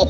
[0.00, 0.06] Hallo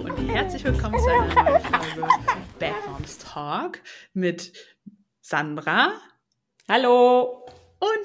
[0.00, 2.08] und herzlich willkommen zu einer neuen Folge
[2.58, 3.78] Backgrounds Talk
[4.12, 4.52] mit
[5.20, 5.92] Sandra
[6.66, 7.03] Hallo.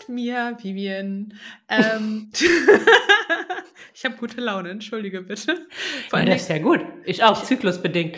[0.09, 1.33] Mir, Vivian.
[1.71, 2.31] Ähm,
[3.93, 5.67] ich habe gute Laune, entschuldige bitte.
[6.09, 6.79] Vor Ja, allem, das ist ja gut.
[7.05, 8.17] Ich auch, zyklusbedingt.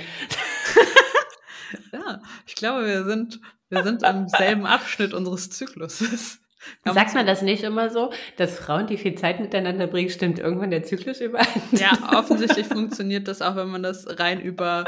[1.92, 6.41] ja, ich glaube, wir sind, wir sind im selben Abschnitt unseres Zykluses.
[6.86, 10.72] Sagt man das nicht immer so, dass Frauen, die viel Zeit miteinander bringen, stimmt irgendwann
[10.72, 11.46] der Zyklus überein?
[11.72, 14.86] Ja, offensichtlich funktioniert das auch, wenn man das rein über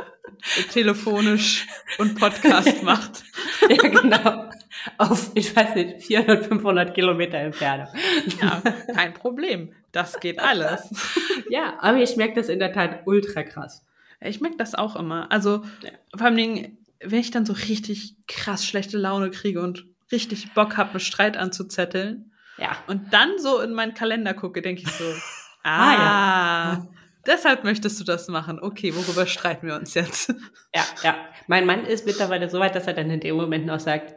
[0.72, 3.24] telefonisch und Podcast macht.
[3.70, 4.50] ja, genau.
[4.98, 7.88] Auf, ich weiß nicht, 400, 500 Kilometer Entfernung.
[8.42, 8.62] Ja,
[8.94, 9.74] kein Problem.
[9.92, 10.90] Das geht alles.
[11.50, 13.86] Ja, aber ich merke das in der Tat ultra krass.
[14.20, 15.32] Ich merke das auch immer.
[15.32, 15.92] Also, Ja.
[16.16, 20.78] vor allem, Dingen, wenn ich dann so richtig krass schlechte Laune kriege und richtig Bock
[20.78, 22.78] habe, einen Streit anzuzetteln Ja.
[22.88, 25.04] und dann so in meinen Kalender gucke, denke ich so,
[25.66, 25.96] Ah,
[26.76, 26.88] ah,
[27.26, 28.60] deshalb möchtest du das machen.
[28.62, 30.34] Okay, worüber streiten wir uns jetzt?
[30.76, 31.16] Ja, ja.
[31.48, 34.14] Mein Mann ist mittlerweile so weit, dass er dann in dem Moment noch sagt,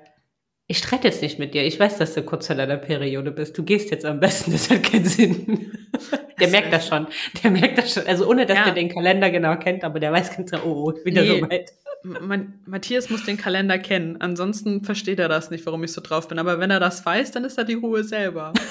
[0.68, 1.64] ich streite jetzt nicht mit dir.
[1.64, 3.56] Ich weiß, dass du kurz vor deiner Periode bist.
[3.56, 4.52] Du gehst jetzt am besten.
[4.52, 5.72] Das hat keinen Sinn.
[6.40, 7.06] Der merkt das schon.
[7.42, 8.06] Der merkt das schon.
[8.06, 8.64] Also ohne, dass Ja.
[8.64, 11.40] der den Kalender genau kennt, aber der weiß ganz genau, oh, oh, wieder Nee.
[11.40, 11.72] so weit.
[12.02, 14.20] Man, Matthias muss den Kalender kennen.
[14.20, 16.38] Ansonsten versteht er das nicht, warum ich so drauf bin.
[16.38, 18.52] Aber wenn er das weiß, dann ist er die Ruhe selber.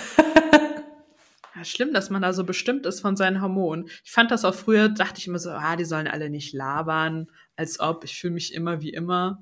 [1.57, 3.85] Ja, schlimm, dass man da so bestimmt ist von seinen Hormonen.
[4.03, 7.27] Ich fand das auch früher, dachte ich immer so, ah, die sollen alle nicht labern,
[7.55, 9.41] als ob, ich fühle mich immer wie immer.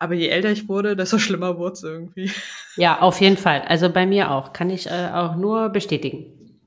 [0.00, 2.32] Aber je älter ich wurde, desto schlimmer wurde es irgendwie.
[2.76, 3.62] Ja, auf jeden Fall.
[3.68, 4.52] Also bei mir auch.
[4.52, 6.58] Kann ich äh, auch nur bestätigen.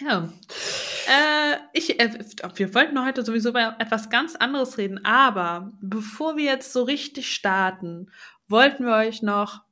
[0.00, 0.32] Ja.
[1.08, 2.10] Äh, ich, äh,
[2.54, 7.32] wir wollten heute sowieso über etwas ganz anderes reden, aber bevor wir jetzt so richtig
[7.34, 8.10] starten,
[8.48, 9.62] wollten wir euch noch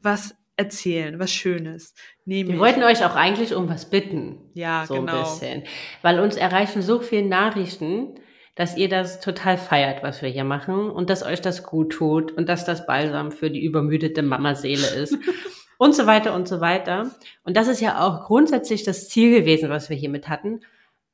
[0.00, 1.94] was erzählen, was Schönes.
[2.24, 4.38] Nämlich, Wir wollten euch auch eigentlich um was bitten.
[4.54, 5.22] ja, so ein genau.
[5.22, 5.64] bisschen.
[6.02, 8.14] Weil uns erreichen so viele Nachrichten,
[8.54, 12.30] dass ihr das total feiert, was wir hier machen und dass euch das gut tut
[12.32, 15.18] und dass das Balsam für die übermüdete Mamaseele ist
[15.78, 17.10] und so weiter und so weiter.
[17.42, 20.60] Und das ist ja auch grundsätzlich das Ziel gewesen, was wir hiermit hatten.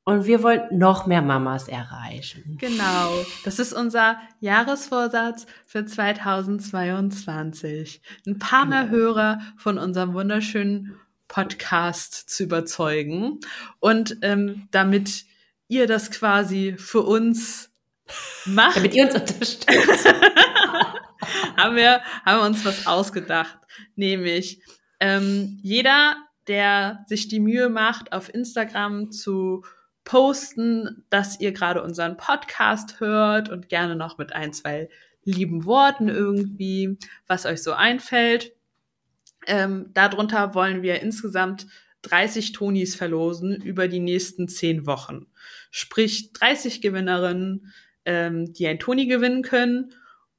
[0.04, 2.58] Und wir wollen noch mehr Mamas erreichen.
[2.58, 3.10] Genau,
[3.44, 8.02] das ist unser Jahresvorsatz für 2022.
[8.26, 8.96] Ein paar mehr Genau.
[8.96, 10.96] Hörer von unserem wunderschönen
[11.28, 13.40] Podcast zu überzeugen.
[13.78, 15.26] Und ähm, damit
[15.70, 17.70] ihr das quasi für uns
[18.44, 19.68] macht, Damit ihr uns unterstützt.
[21.56, 23.58] haben, wir, haben wir uns was ausgedacht.
[23.94, 24.62] Nämlich
[24.98, 26.16] ähm, jeder,
[26.48, 29.64] der sich die Mühe macht, auf Instagram zu
[30.04, 34.88] posten, dass ihr gerade unseren Podcast hört und gerne noch mit ein, zwei
[35.22, 36.98] lieben Worten irgendwie,
[37.28, 38.52] was euch so einfällt.
[39.46, 41.66] Ähm, darunter wollen wir insgesamt
[42.02, 45.26] 30 Tonis verlosen über die nächsten 10 Wochen.
[45.70, 47.72] Sprich 30 Gewinnerinnen,
[48.04, 49.92] ähm, die ein Toni gewinnen können.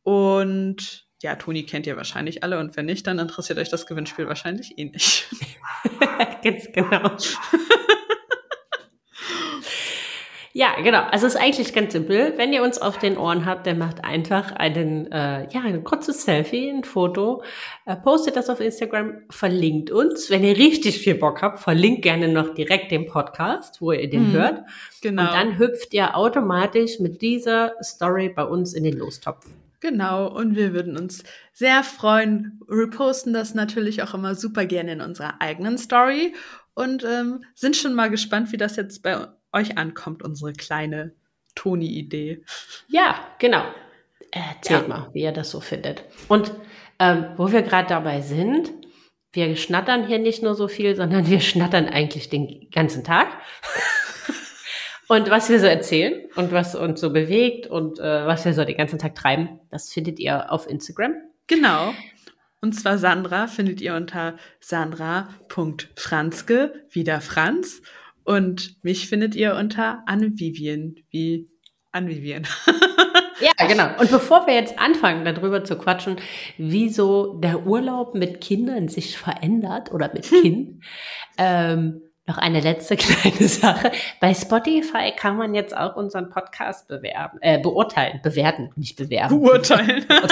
[0.04, 4.28] Und ja, Toni kennt ihr wahrscheinlich alle und wenn nicht, dann interessiert euch das Gewinnspiel
[4.28, 5.28] wahrscheinlich eh nicht.
[6.44, 7.16] Ganz genau.
[10.54, 11.04] Ja, genau.
[11.12, 12.34] Also es ist eigentlich ganz simpel.
[12.36, 16.24] Wenn ihr uns auf den Ohren habt, dann macht einfach einen, äh, ja, ein kurzes
[16.26, 17.42] Selfie, ein Foto,
[17.86, 20.30] äh, postet das auf Instagram, verlinkt uns.
[20.30, 24.30] Wenn ihr richtig viel Bock habt, verlinkt gerne noch direkt den Podcast, wo ihr den
[24.30, 24.34] Mhm.
[24.34, 24.62] hört.
[25.02, 25.22] Genau.
[25.24, 29.46] Und dann hüpft ihr automatisch mit dieser Story bei uns in den Lostopf.
[29.80, 31.24] Genau, und wir würden uns
[31.54, 32.60] sehr freuen.
[32.70, 36.36] Reposten das natürlich auch immer super gerne in unserer eigenen Story
[36.76, 39.18] und ähm, sind schon mal gespannt, wie das jetzt bei
[39.54, 41.14] euch ankommt, unsere kleine
[41.56, 42.44] Toni-Idee.
[42.88, 43.64] Ja, genau.
[44.32, 44.88] Erzählt Ja.
[44.88, 46.04] mal, wie ihr das so findet.
[46.28, 46.52] Und
[47.00, 48.72] ähm, wo wir gerade dabei sind,
[49.34, 53.28] wir schnattern hier nicht nur so viel, sondern wir schnattern eigentlich den ganzen Tag.
[55.08, 58.64] und was wir so erzählen und was uns so bewegt und äh, was wir so
[58.66, 61.14] den ganzen Tag treiben, das findet ihr auf Instagram.
[61.48, 61.94] Genau.
[62.62, 67.82] Und zwar Sandra findet ihr unter sandra.franzke, wieder Franz.
[68.24, 71.48] Und mich findet ihr unter Anvivien, wie
[71.92, 72.48] Anvivien.
[73.42, 74.00] Ja, genau.
[74.00, 76.18] Und bevor wir jetzt anfangen, darüber zu quatschen,
[76.58, 80.84] wieso der Urlaub mit Kindern sich verändert oder mit Kind,
[81.38, 83.92] ähm, Noch eine letzte kleine Sache.
[84.20, 89.42] Bei Spotify kann man jetzt auch unseren Podcast bewerben, äh, beurteilen, bewerten, nicht bewerben.
[89.42, 90.06] Beurteilen.
[90.08, 90.28] oh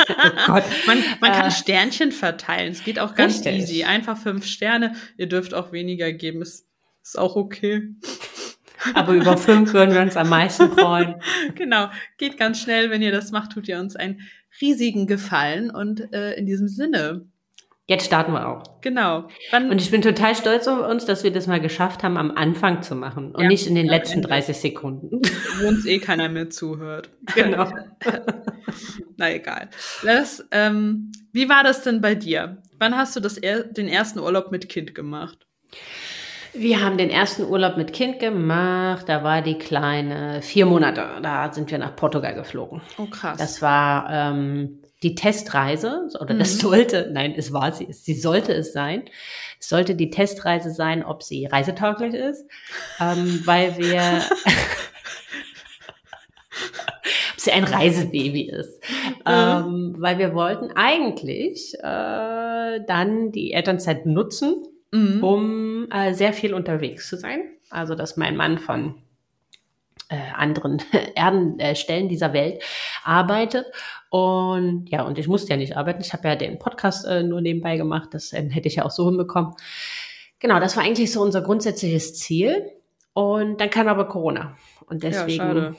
[0.46, 0.64] Gott.
[0.86, 2.72] Man, man kann Äh, Sternchen verteilen.
[2.72, 3.56] Es geht auch ganz richtig.
[3.58, 3.84] easy.
[3.84, 4.94] Einfach fünf Sterne.
[5.18, 6.44] Ihr dürft auch weniger geben.
[6.44, 6.69] Ist,
[7.10, 7.90] ist auch okay.
[8.94, 11.16] Aber über fünf würden wir uns am meisten freuen.
[11.56, 11.90] Genau.
[12.18, 12.90] Geht ganz schnell.
[12.90, 14.22] Wenn ihr das macht, tut ihr uns einen
[14.62, 15.70] riesigen Gefallen.
[15.70, 17.26] Und äh, in diesem Sinne,
[17.88, 18.80] Jetzt starten wir auch.
[18.82, 19.28] genau.
[19.50, 22.30] Wann, Und ich bin total stolz auf uns, dass wir das mal geschafft haben, am
[22.32, 24.28] Anfang zu machen und Ja, nicht in den letzten Ende.
[24.28, 25.22] 30 Sekunden.
[25.60, 27.10] wo uns eh keiner mehr zuhört.
[27.36, 27.68] Genau.
[29.18, 29.70] Na egal.
[30.04, 32.62] Das, ähm, wie war das denn bei dir?
[32.78, 35.48] Wann hast du das er den ersten Urlaub mit Kind gemacht?
[36.54, 39.08] Wir haben den ersten Urlaub mit Kind gemacht.
[39.08, 41.06] Da war die Kleine vier Monate.
[41.22, 42.82] Da sind wir nach Portugal geflogen.
[42.98, 43.38] Oh krass.
[43.38, 46.60] Das war ähm, die Testreise, oder das Mhm.
[46.60, 49.04] sollte, nein, es war sie, sie sollte es sein.
[49.60, 52.46] Es sollte die Testreise sein, ob sie reisetauglich ist,
[53.00, 54.02] ähm, weil wir,
[57.34, 58.82] ob sie ein Reisebaby ist,
[59.26, 59.62] Ja.
[59.62, 65.24] ähm, weil wir wollten eigentlich äh, dann die Elternzeit nutzen, Mhm.
[65.24, 67.42] um äh, sehr viel unterwegs zu sein.
[67.70, 68.96] Also, dass mein Mann von
[70.10, 70.82] äh, anderen
[71.16, 72.64] Erden, äh, Stellen dieser Welt
[73.04, 73.66] arbeitet.
[74.10, 76.02] Und ja, und ich musste ja nicht arbeiten.
[76.02, 78.10] Ich habe ja den Podcast äh, nur nebenbei gemacht.
[78.14, 79.54] Das äh, hätte ich ja auch so hinbekommen.
[80.40, 82.72] Genau, das war eigentlich so unser grundsätzliches Ziel.
[83.14, 84.58] Und dann kam aber Corona.
[84.88, 85.76] Und Ja, deswegen schade.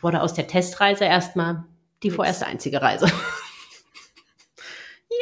[0.00, 1.64] wurde aus der Testreise erstmal
[2.02, 2.16] die Nix.
[2.16, 3.06] vorerst einzige Reise.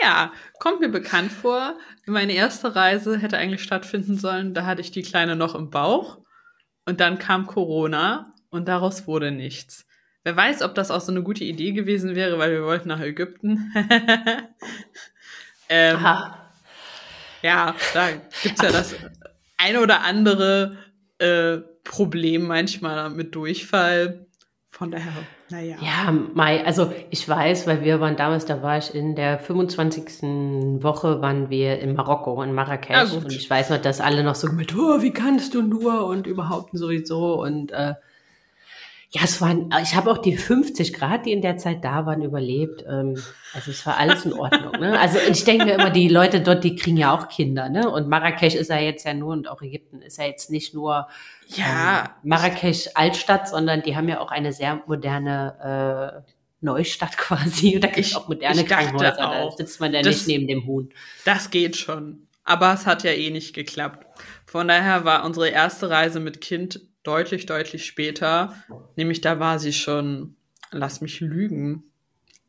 [0.03, 1.77] Ja, kommt mir bekannt vor.
[2.09, 4.55] Meine erste Reise hätte eigentlich stattfinden sollen.
[4.55, 6.19] Da hatte ich die Kleine noch im Bauch.
[6.87, 9.87] Und dann kam Corona und daraus wurde nichts.
[10.25, 13.01] Wer weiß, ob das auch so eine gute Idee gewesen wäre, weil wir wollten nach
[13.01, 13.73] Ägypten.
[15.69, 16.51] ähm, Aha.
[17.43, 18.09] ja, da
[18.43, 18.95] gibt's ja das
[19.59, 20.79] eine oder andere
[21.19, 24.27] äh, Problem manchmal mit Durchfall.
[24.71, 25.13] Von daher,
[25.51, 25.77] naja.
[25.81, 30.83] Ja, Mai, also ich weiß, weil wir waren damals, da war ich in der 25.
[30.83, 33.13] Woche, waren wir in Marokko, in Marrakesch.
[33.13, 36.07] Ja, und ich weiß noch, dass alle noch so mit, oh, wie kannst du nur
[36.07, 37.41] und überhaupt sowieso.
[37.43, 37.95] Und äh,
[39.11, 42.21] ja, es waren, ich habe auch die 50 Grad, die in der Zeit da waren,
[42.23, 42.85] überlebt.
[42.87, 43.17] Ähm,
[43.55, 44.73] also es war alles in Ordnung.
[44.73, 44.99] Ne?
[45.01, 47.71] Also ich denke mir immer, die Leute dort, die kriegen ja auch Kinder.
[47.71, 47.89] Ne?
[47.91, 51.09] Und Marrakesch ist ja jetzt ja nur, und auch Ägypten ist ja jetzt nicht nur
[51.47, 57.77] Ja, ähm, Marrakesch Altstadt, sondern die haben ja auch eine sehr moderne äh, Neustadt quasi.
[57.77, 59.13] Und da gibt es auch moderne Krankenhäuser.
[59.17, 60.91] Da auch, sitzt man ja das- nicht neben dem Huhn.
[61.25, 62.27] Das geht schon.
[62.45, 64.07] Aber es hat ja eh nicht geklappt.
[64.45, 68.55] Von daher war unsere erste Reise mit Kind deutlich, deutlich später.
[68.97, 70.37] Nämlich da war sie schon,
[70.71, 71.85] lass mich lügen,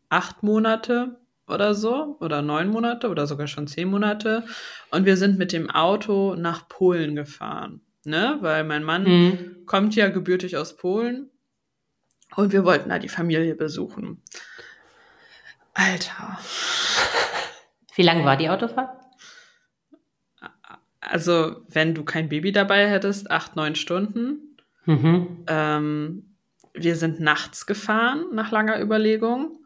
[0.09, 2.17] acht Monate oder so.
[2.19, 4.45] Oder neun Monate oder sogar schon zehn Monate.
[4.91, 7.81] Und wir sind mit dem Auto nach Polen gefahren.
[8.05, 8.37] Ne?
[8.41, 9.65] Weil mein Mann Mhm.
[9.65, 11.29] kommt ja gebürtig aus Polen.
[12.35, 14.21] Und wir wollten da die Familie besuchen.
[15.73, 16.37] Alter.
[17.95, 18.95] Wie lang war die Autofahrt?
[21.09, 24.57] Also, wenn du kein Baby dabei hättest, acht, neun Stunden.
[24.85, 25.43] Mhm.
[25.47, 26.35] Ähm,
[26.73, 29.59] wir sind nachts gefahren, nach langer Überlegung.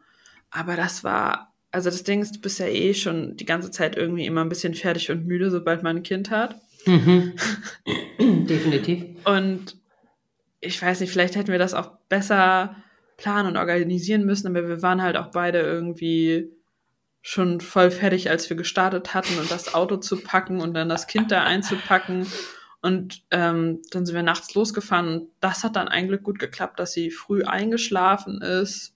[0.50, 3.96] Aber das war, also das Ding ist, du bist ja eh schon die ganze Zeit
[3.96, 6.60] irgendwie immer ein bisschen fertig und müde, sobald man ein Kind hat.
[6.86, 7.34] Mhm.
[8.18, 9.04] Definitiv.
[9.24, 9.76] Und
[10.60, 12.76] ich weiß nicht, vielleicht hätten wir das auch besser
[13.16, 16.50] planen und organisieren müssen, aber wir waren halt auch beide irgendwie
[17.26, 21.06] schon voll fertig, als wir gestartet hatten und das Auto zu packen und dann das
[21.06, 22.26] Kind da einzupacken.
[22.82, 26.92] Und ähm, dann sind wir nachts losgefahren und das hat dann eigentlich gut geklappt, dass
[26.92, 28.94] sie früh eingeschlafen ist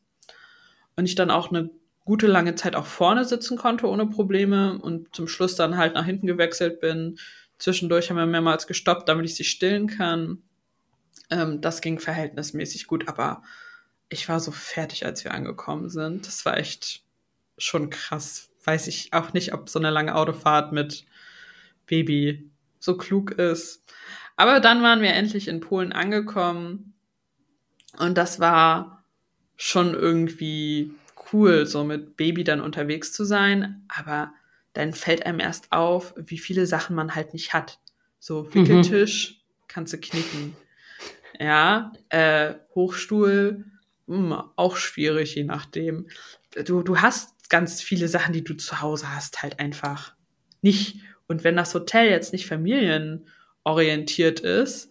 [0.95, 1.71] und ich dann auch eine
[2.05, 6.05] gute lange Zeit auch vorne sitzen konnte ohne Probleme und zum Schluss dann halt nach
[6.05, 7.19] hinten gewechselt bin.
[7.59, 10.43] Zwischendurch haben wir mehrmals gestoppt, damit ich sie stillen kann.
[11.31, 13.43] Ähm, das ging verhältnismäßig gut, aber
[14.11, 16.27] ich war so fertig, als wir angekommen sind.
[16.27, 17.08] Das war echt
[17.59, 18.51] schon krass.
[18.65, 21.05] Weiß ich auch nicht, ob so eine lange Autofahrt mit
[21.87, 23.85] Baby so klug ist.
[24.37, 26.95] Aber dann waren wir endlich in Polen angekommen
[27.99, 29.05] und das war
[29.57, 30.93] schon irgendwie
[31.33, 33.85] cool, so mit Baby dann unterwegs zu sein.
[33.89, 34.33] Aber
[34.73, 37.81] dann fällt einem erst auf, wie viele Sachen man halt nicht hat.
[38.21, 40.57] So Wickeltisch kannst du knicken.
[41.41, 43.65] Ja, äh, Hochstuhl,
[44.07, 46.09] mh, auch schwierig, je nachdem.
[46.65, 50.15] Du, du hast ganz viele Sachen, die du zu Hause hast, halt einfach
[50.63, 51.01] nicht.
[51.27, 54.91] Und wenn das Hotel jetzt nicht familienorientiert ist,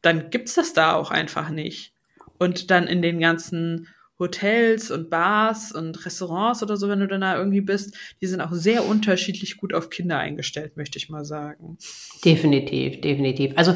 [0.00, 1.94] dann gibt's das da auch einfach nicht.
[2.38, 7.22] Und dann in den ganzen Hotels und Bars und Restaurants oder so, wenn du dann
[7.22, 11.24] da irgendwie bist, die sind auch sehr unterschiedlich gut auf Kinder eingestellt, möchte ich mal
[11.24, 11.78] sagen.
[12.24, 13.52] Definitiv, definitiv.
[13.56, 13.74] Also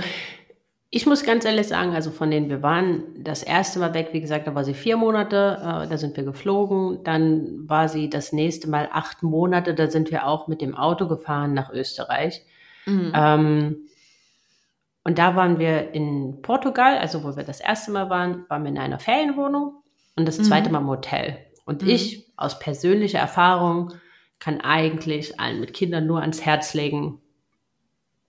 [0.90, 4.21] ich muss ganz ehrlich sagen, also von denen, wir waren das erste Mal weg, wie
[4.21, 7.02] gesagt, da war sie vier Monate, äh, da sind wir geflogen.
[7.02, 11.09] Dann war sie das nächste Mal acht Monate, da sind wir auch mit dem Auto
[11.09, 12.43] gefahren nach Österreich.
[12.87, 13.12] Mhm.
[13.14, 13.76] Ähm,
[15.02, 18.71] und da waren wir in Portugal, also wo wir das erste Mal waren, waren wir
[18.71, 19.83] in einer Ferienwohnung
[20.14, 20.73] und das zweite mhm.
[20.73, 21.37] Mal im Hotel.
[21.64, 21.88] Und mhm.
[21.88, 23.93] ich aus persönlicher Erfahrung
[24.38, 27.21] kann eigentlich allen mit Kindern nur ans Herz legen,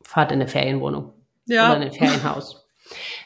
[0.01, 1.13] fahrt in eine Ferienwohnung
[1.47, 1.71] ja.
[1.71, 2.63] oder in ein Ferienhaus.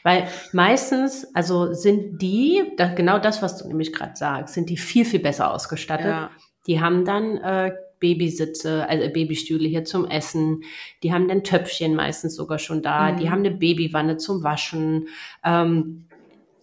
[0.02, 2.62] Weil meistens, also sind die,
[2.96, 6.06] genau das, was du nämlich gerade sagst, sind die viel, viel besser ausgestattet.
[6.06, 6.30] Ja.
[6.66, 10.64] Die haben dann äh, Babysitze, also Babystühle hier zum Essen.
[11.02, 13.12] Die haben dann Töpfchen meistens sogar schon da.
[13.12, 13.16] Mhm.
[13.18, 15.08] Die haben eine Babywanne zum Waschen.
[15.44, 16.06] Ähm,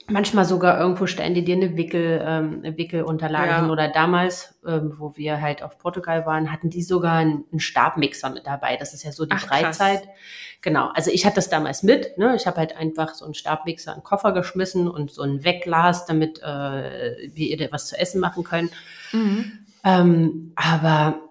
[0.10, 3.62] manchmal sogar irgendwo stellen die dir eine Wickel, ähm, Wickelunterlage ja.
[3.62, 3.70] hin.
[3.70, 8.30] Oder damals, ähm, wo wir halt auf Portugal waren, hatten die sogar einen, einen Stabmixer
[8.30, 8.78] mit dabei.
[8.78, 10.04] Das ist ja so die Ach, Freizeit.
[10.04, 10.14] Krass.
[10.62, 12.18] Genau, also ich hatte das damals mit.
[12.18, 12.36] Ne?
[12.36, 16.06] Ich habe halt einfach so einen Stabmixer in den Koffer geschmissen und so ein Wegglas,
[16.06, 18.70] damit äh, wir ihr was zu essen machen können.
[19.14, 19.52] Mhm.
[19.86, 21.22] Ähm, aber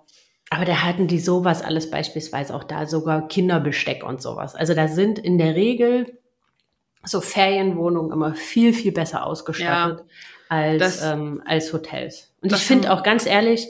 [0.51, 4.55] aber da hatten die sowas alles beispielsweise auch da, sogar Kinderbesteck und sowas.
[4.55, 6.19] Also da sind in der Regel
[7.09, 12.33] so Ferienwohnungen immer viel, viel besser ausgestattet ja, als, das, ähm, als Hotels.
[12.41, 13.67] Und ich finde auch ganz ehrlich,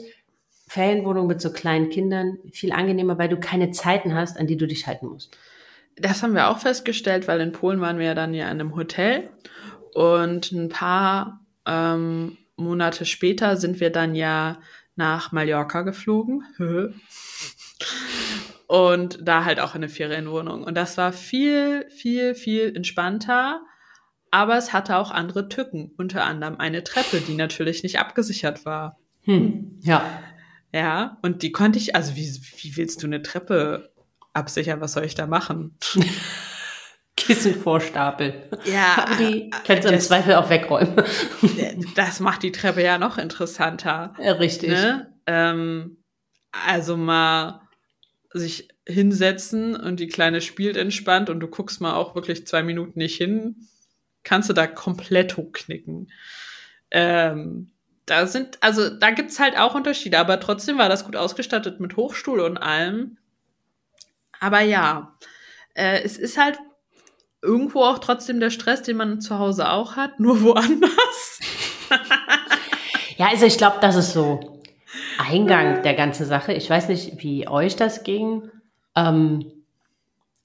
[0.67, 4.67] Ferienwohnungen mit so kleinen Kindern viel angenehmer, weil du keine Zeiten hast, an die du
[4.67, 5.35] dich halten musst.
[5.95, 8.75] Das haben wir auch festgestellt, weil in Polen waren wir ja dann ja in einem
[8.75, 9.29] Hotel
[9.93, 14.59] und ein paar ähm, Monate später sind wir dann ja
[14.95, 16.43] nach Mallorca geflogen.
[18.69, 20.63] und da halt auch in eine Ferienwohnung.
[20.63, 23.61] Und das war viel, viel, viel entspannter.
[24.29, 28.99] Aber es hatte auch andere Tücken, unter anderem eine Treppe, die natürlich nicht abgesichert war.
[29.23, 30.05] Hm, ja.
[30.71, 33.91] Ja, und die konnte ich, also wie, wie willst du eine Treppe
[34.33, 34.81] absichern?
[34.81, 35.75] Was soll ich da machen?
[37.15, 38.35] Kissen vorstapeln.
[38.65, 39.07] Ja.
[39.19, 40.95] Die kannst du im Zweifel auch wegräumen.
[41.95, 44.13] Das macht die Treppe ja noch interessanter.
[44.21, 44.69] Ja, richtig.
[44.69, 45.11] Ne?
[45.25, 46.03] Ähm,
[46.51, 47.61] also mal
[48.31, 52.99] sich hinsetzen und die Kleine spielt entspannt und du guckst mal auch wirklich zwei Minuten
[52.99, 53.67] nicht hin,
[54.23, 56.11] kannst du da komplett hochknicken.
[56.91, 57.71] Ähm,
[58.05, 61.95] da sind, also da gibt's halt auch Unterschiede, aber trotzdem war das gut ausgestattet mit
[61.95, 63.17] Hochstuhl und allem.
[64.39, 65.15] Aber ja,
[65.73, 66.57] äh, es ist halt
[67.41, 71.39] irgendwo auch trotzdem der Stress, den man zu Hause auch hat, nur woanders.
[73.17, 74.58] ja, also ich glaube, das ist so
[75.19, 76.53] Eingang der ganzen Sache.
[76.53, 78.49] Ich weiß nicht, wie euch das ging,
[78.95, 79.51] ähm,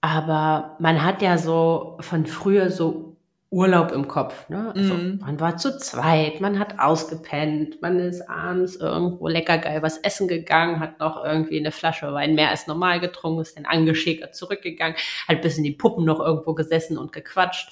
[0.00, 3.16] aber man hat ja so von früher so
[3.50, 4.48] Urlaub im Kopf.
[4.48, 4.72] Ne?
[4.74, 5.20] Also mm.
[5.20, 10.26] man war zu zweit, man hat ausgepennt, man ist abends irgendwo lecker geil was essen
[10.26, 14.96] gegangen, hat noch irgendwie eine Flasche Wein mehr als normal getrunken, ist dann angeschickert zurückgegangen,
[15.28, 17.70] hat bis in die Puppen noch irgendwo gesessen und gequatscht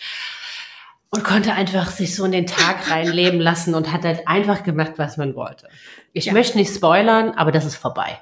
[1.14, 4.92] und konnte einfach sich so in den Tag reinleben lassen und hat halt einfach gemacht,
[4.96, 5.68] was man wollte.
[6.14, 6.32] Ich ja.
[6.32, 8.18] möchte nicht spoilern, aber das ist vorbei.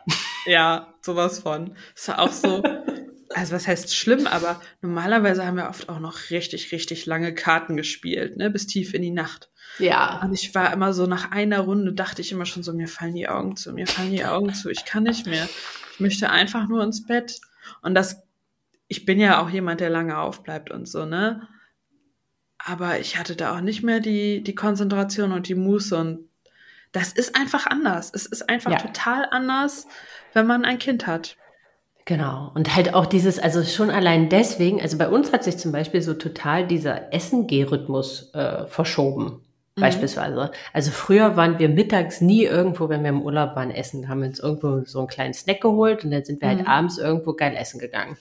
[0.47, 1.77] Ja, sowas von.
[2.07, 2.63] War auch so,
[3.35, 7.77] also was heißt schlimm, aber normalerweise haben wir oft auch noch richtig, richtig lange Karten
[7.77, 9.51] gespielt, ne, bis tief in die Nacht.
[9.79, 10.21] Ja.
[10.25, 13.15] Und ich war immer so nach einer Runde, dachte ich immer schon so, mir fallen
[13.15, 15.49] die Augen zu, mir fallen die Augen zu, ich kann nicht mehr.
[15.95, 17.41] Ich möchte einfach nur ins Bett.
[17.83, 18.25] Und das,
[18.89, 21.47] ich bin ja auch jemand, der lange aufbleibt und so, ne?
[22.65, 26.29] Aber ich hatte da auch nicht mehr die, die Konzentration und die Muße und
[26.93, 28.11] das ist einfach anders.
[28.15, 28.79] Es ist einfach ja.
[28.79, 29.87] total anders,
[30.33, 31.37] wenn man ein Kind hat.
[32.05, 32.51] Genau.
[32.55, 36.03] Und halt auch dieses, also schon allein deswegen, also bei uns hat sich zum Beispiel
[36.03, 39.43] so total dieser Essen-G-Rhythmus äh, verschoben.
[39.77, 39.81] Mhm.
[39.81, 40.51] Beispielsweise.
[40.73, 44.09] Also früher waren wir mittags nie irgendwo, wenn wir im Urlaub waren, essen.
[44.09, 46.67] haben wir uns irgendwo so einen kleinen Snack geholt und dann sind wir halt mhm.
[46.67, 48.17] halt abends irgendwo geil essen gegangen.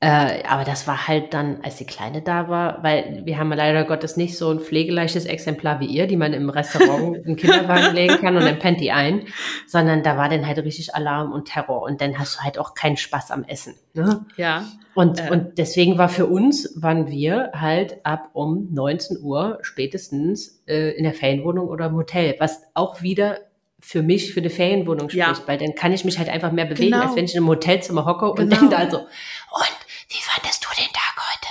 [0.00, 3.84] Äh, aber das war halt dann, als die Kleine da war, weil wir haben leider
[3.84, 8.18] Gottes nicht so ein pflegeleichtes Exemplar wie ihr, die man im Restaurant im Kinderwagen legen
[8.18, 9.26] kann und dann pennt die ein,
[9.66, 12.74] sondern da war dann halt richtig Alarm und Terror und dann hast du halt auch
[12.74, 13.74] keinen Spaß am Essen.
[13.92, 14.24] Ne?
[14.36, 14.64] Ja.
[14.94, 15.30] Und, äh.
[15.32, 21.02] und deswegen war für uns, waren wir halt ab um 19 Uhr spätestens äh, in
[21.02, 23.38] der Ferienwohnung oder im Hotel, was auch wieder
[23.80, 25.42] für mich für eine Ferienwohnung spricht, ja.
[25.46, 27.04] weil dann kann ich mich halt einfach mehr bewegen, genau.
[27.04, 28.56] als wenn ich in einem Hotelzimmer hocke und genau.
[28.56, 29.77] dann da so, und
[30.08, 31.48] wie fandest du den Tag heute?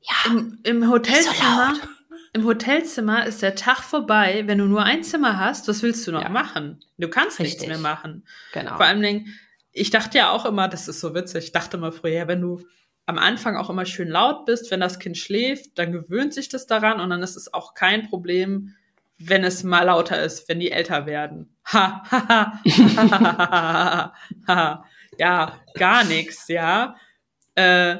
[0.00, 0.30] Ja.
[0.30, 1.74] Im, im Hotelzimmer.
[1.74, 1.88] So
[2.34, 6.12] Im Hotelzimmer ist der Tag vorbei, wenn du nur ein Zimmer hast, was willst du
[6.12, 6.28] noch ja.
[6.28, 6.84] machen?
[6.98, 7.60] Du kannst Richtig.
[7.60, 8.26] nichts mehr machen.
[8.52, 8.76] Genau.
[8.76, 9.26] Vor allem,
[9.72, 12.60] ich dachte ja auch immer, das ist so witzig, ich dachte immer früher, wenn du
[13.06, 16.66] am Anfang auch immer schön laut bist, wenn das Kind schläft, dann gewöhnt sich das
[16.66, 18.74] daran und dann ist es auch kein Problem,
[19.18, 21.56] wenn es mal lauter ist, wenn die älter werden.
[21.72, 24.14] Ha, ha, ha, ha, ha, ha,
[24.48, 24.84] ha.
[25.18, 26.96] Ja, gar nichts, ja.
[27.54, 27.96] Äh,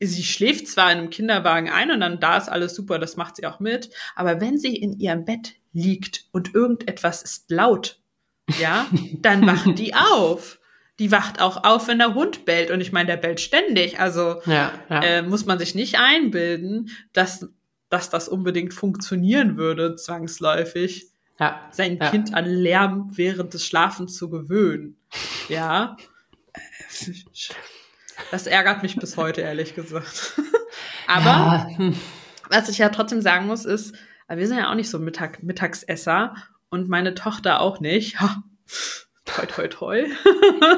[0.00, 3.36] sie schläft zwar in einem Kinderwagen ein und dann da ist alles super, das macht
[3.36, 7.98] sie auch mit, aber wenn sie in ihrem Bett liegt und irgendetwas ist laut,
[8.58, 8.86] ja,
[9.20, 10.60] dann wacht die auf.
[10.98, 12.70] Die wacht auch auf, wenn der Hund bellt.
[12.70, 14.00] Und ich meine, der bellt ständig.
[14.00, 15.02] Also Ja, ja.
[15.02, 17.46] äh, muss man sich nicht einbilden, dass,
[17.90, 21.68] dass das unbedingt funktionieren würde, zwangsläufig, ja.
[21.70, 21.98] sein.
[21.98, 24.96] Kind an Lärm während des Schlafens zu gewöhnen.
[25.50, 25.98] Ja.
[28.30, 30.40] Das ärgert mich bis heute, ehrlich gesagt.
[31.06, 31.92] Aber ja,
[32.50, 33.94] was ich ja trotzdem sagen muss, ist,
[34.28, 36.34] wir sind ja auch nicht so Mittag Mittagsesser
[36.68, 38.20] und meine Tochter auch nicht.
[38.20, 38.42] Ha.
[39.24, 40.04] Toi, toi, toi.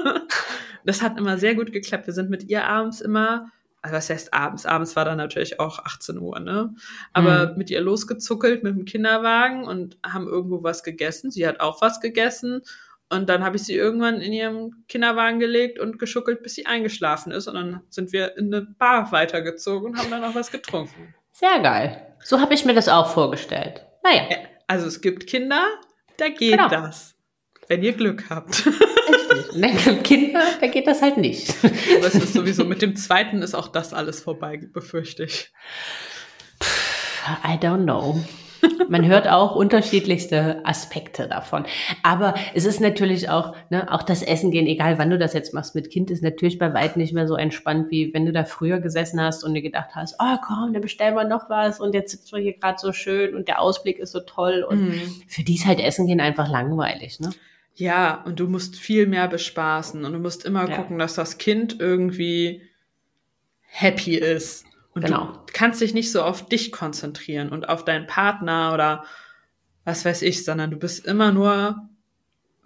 [0.85, 2.07] das hat immer sehr gut geklappt.
[2.07, 3.51] Wir sind mit ihr abends immer,
[3.83, 4.67] also was heißt abends?
[4.67, 6.75] Abends war dann natürlich auch 18 Uhr, ne?
[7.13, 11.31] Aber mit ihr losgezuckelt mit dem Kinderwagen und haben irgendwo was gegessen.
[11.31, 12.63] Sie hat auch was gegessen.
[13.11, 17.33] Und dann habe ich sie irgendwann in ihrem Kinderwagen gelegt und geschuckelt, bis sie eingeschlafen
[17.33, 17.47] ist.
[17.49, 21.15] Und dann sind wir in eine Bar weitergezogen und haben dann auch was getrunken.
[21.33, 22.07] Sehr geil.
[22.23, 23.87] So habe ich mir das auch vorgestellt.
[24.03, 24.25] Naja,
[24.67, 25.65] Also es gibt Kinder,
[26.19, 26.69] da geht Genau.
[26.69, 27.15] das.
[27.69, 28.67] Wenn ihr Glück habt.
[28.67, 29.53] richtig.
[29.61, 31.55] Dann gibt Kinder, da geht das halt nicht.
[31.63, 35.53] Aber es ist sowieso mit dem zweiten ist auch das alles vorbei, befürchte ich.
[37.45, 38.23] I don't know.
[38.89, 41.67] Man hört auch unterschiedlichste Aspekte davon.
[42.03, 45.53] Aber es ist natürlich auch, ne, auch das Essen gehen, egal wann du das jetzt
[45.55, 48.45] machst mit Kind, ist natürlich bei weitem nicht mehr so entspannt, wie wenn du da
[48.45, 51.95] früher gesessen hast und dir gedacht hast, oh komm, dann bestellen wir noch was und
[51.95, 54.65] jetzt sitzen wir hier gerade so schön und der Ausblick ist so toll.
[54.69, 54.93] Und
[55.27, 57.31] für die ist halt Essen gehen einfach langweilig, ne?
[57.75, 60.77] Ja, und du musst viel mehr bespaßen und du musst immer Ja.
[60.77, 62.63] gucken, dass das Kind irgendwie
[63.69, 64.65] happy ist.
[64.95, 65.27] Und Genau.
[65.47, 69.05] du kannst dich nicht so auf dich konzentrieren und auf deinen Partner oder
[69.85, 71.89] was weiß ich, sondern du bist immer nur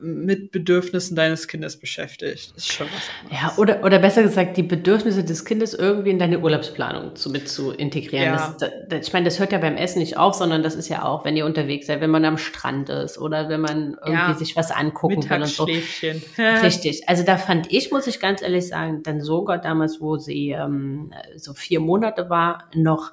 [0.02, 2.52] mit Bedürfnissen deines Kindes beschäftigt.
[2.56, 3.40] Das ist schon was anderes.
[3.42, 7.48] Ja, oder, oder besser gesagt, die Bedürfnisse des Kindes irgendwie in deine Urlaubsplanung zu, mit
[7.48, 8.34] zu integrieren.
[8.34, 8.56] Ja.
[8.58, 11.04] Das, das, ich meine, das hört ja beim Essen nicht auf, sondern das ist ja
[11.04, 14.34] auch, wenn ihr unterwegs seid, wenn man am Strand ist oder wenn man irgendwie Ja.
[14.34, 15.64] sich was angucken will und so.
[16.62, 17.08] Richtig.
[17.08, 21.12] Also da fand ich, muss ich ganz ehrlich sagen, dann sogar damals, wo sie ähm,
[21.36, 23.12] so vier Monate war, noch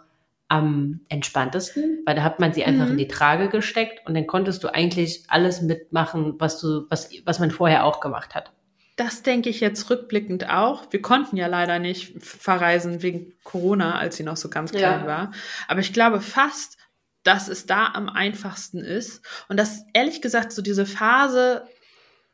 [0.49, 2.91] am entspanntesten, weil da hat man sie einfach Mhm.
[2.93, 7.39] in die Trage gesteckt und dann konntest du eigentlich alles mitmachen, was du, was, was
[7.39, 8.51] man vorher auch gemacht hat.
[8.95, 10.91] Das denke ich jetzt rückblickend auch.
[10.91, 15.07] Wir konnten ja leider nicht verreisen wegen Corona, als sie noch so ganz klein Ja.
[15.07, 15.31] war.
[15.69, 16.77] Aber ich glaube fast,
[17.23, 19.23] dass es da am einfachsten ist.
[19.49, 21.65] Und dass ehrlich gesagt so diese Phase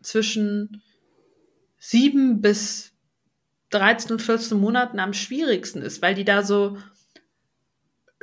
[0.02, 0.82] zwischen
[1.78, 2.94] sieben bis
[3.72, 6.78] 13 und 14 Monaten am schwierigsten ist, weil die da so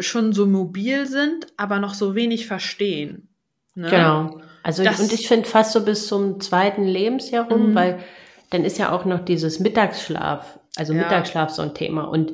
[0.02, 3.28] schon so mobil sind, aber noch so wenig verstehen.
[3.74, 3.88] Ne?
[3.88, 4.40] Genau.
[4.62, 7.74] Also Das- und ich finde fast so bis zum zweiten Lebensjahr rum, Mhm.
[7.74, 7.98] weil
[8.50, 11.02] dann ist ja auch noch dieses Mittagsschlaf, also Ja.
[11.02, 12.04] Mittagsschlaf so ein Thema.
[12.04, 12.32] Und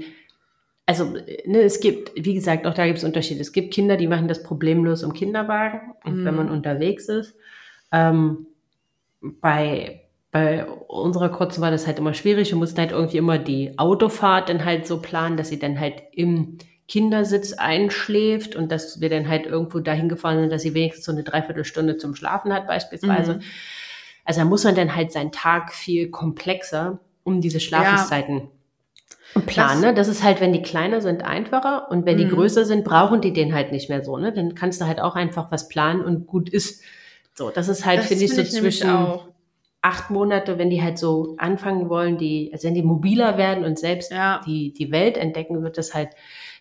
[0.85, 1.05] also
[1.47, 3.41] ne, es gibt, wie gesagt, auch da gibt es Unterschiede.
[3.41, 6.25] Es gibt Kinder, die machen das problemlos im Kinderwagen und Mhm.
[6.25, 7.35] wenn man unterwegs ist.
[7.93, 8.47] Ähm,
[9.21, 12.51] bei bei unserer kurzen war das halt immer schwierig.
[12.51, 16.03] Wir mussten halt irgendwie immer die Autofahrt dann halt so planen, dass sie dann halt
[16.13, 21.05] im Kindersitz einschläft und dass wir dann halt irgendwo dahin gefahren sind, dass sie wenigstens
[21.05, 23.35] so eine Dreiviertelstunde zum Schlafen hat beispielsweise.
[23.35, 23.41] Mhm.
[24.25, 28.49] Also da muss man dann halt seinen Tag viel komplexer um diese Schlafenszeiten
[29.47, 29.83] planen.
[29.83, 29.95] Das- ne?
[29.95, 32.31] Das ist halt, wenn die kleiner sind, einfacher und wenn die Mhm.
[32.31, 34.17] größer sind, brauchen die den halt nicht mehr so.
[34.17, 34.33] Ne?
[34.33, 36.83] Dann kannst du halt auch einfach was planen und gut ist.
[37.35, 39.19] So, das ist halt, finde ich, so find nämlich zwischen
[39.81, 43.79] acht Monate, wenn die halt so anfangen wollen, die, also wenn die mobiler werden und
[43.79, 44.41] selbst Ja.
[44.47, 46.11] die, die Welt entdecken, wird das halt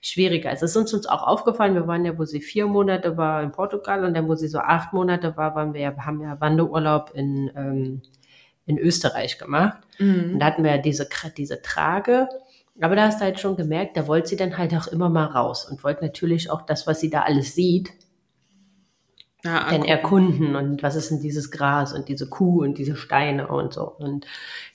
[0.01, 0.49] schwieriger.
[0.49, 3.51] Also es ist uns, auch aufgefallen, wir waren ja, wo sie vier Monate war in
[3.51, 7.11] Portugal und dann, wo sie so acht Monate war, waren wir ja, haben ja Wanderurlaub
[7.13, 8.01] in, ähm,
[8.65, 9.79] in Österreich gemacht.
[10.31, 10.39] Und Mhm.
[10.39, 11.07] da hatten wir ja diese,
[11.37, 12.27] diese Trage.
[12.81, 15.25] Aber da hast du halt schon gemerkt, da wollte sie dann halt auch immer mal
[15.25, 17.91] raus und wollte natürlich auch das, was sie da alles sieht,
[19.43, 23.47] Ja, dann erkunden und was ist denn dieses Gras und diese Kuh und diese Steine
[23.47, 23.83] und so.
[23.87, 24.25] Und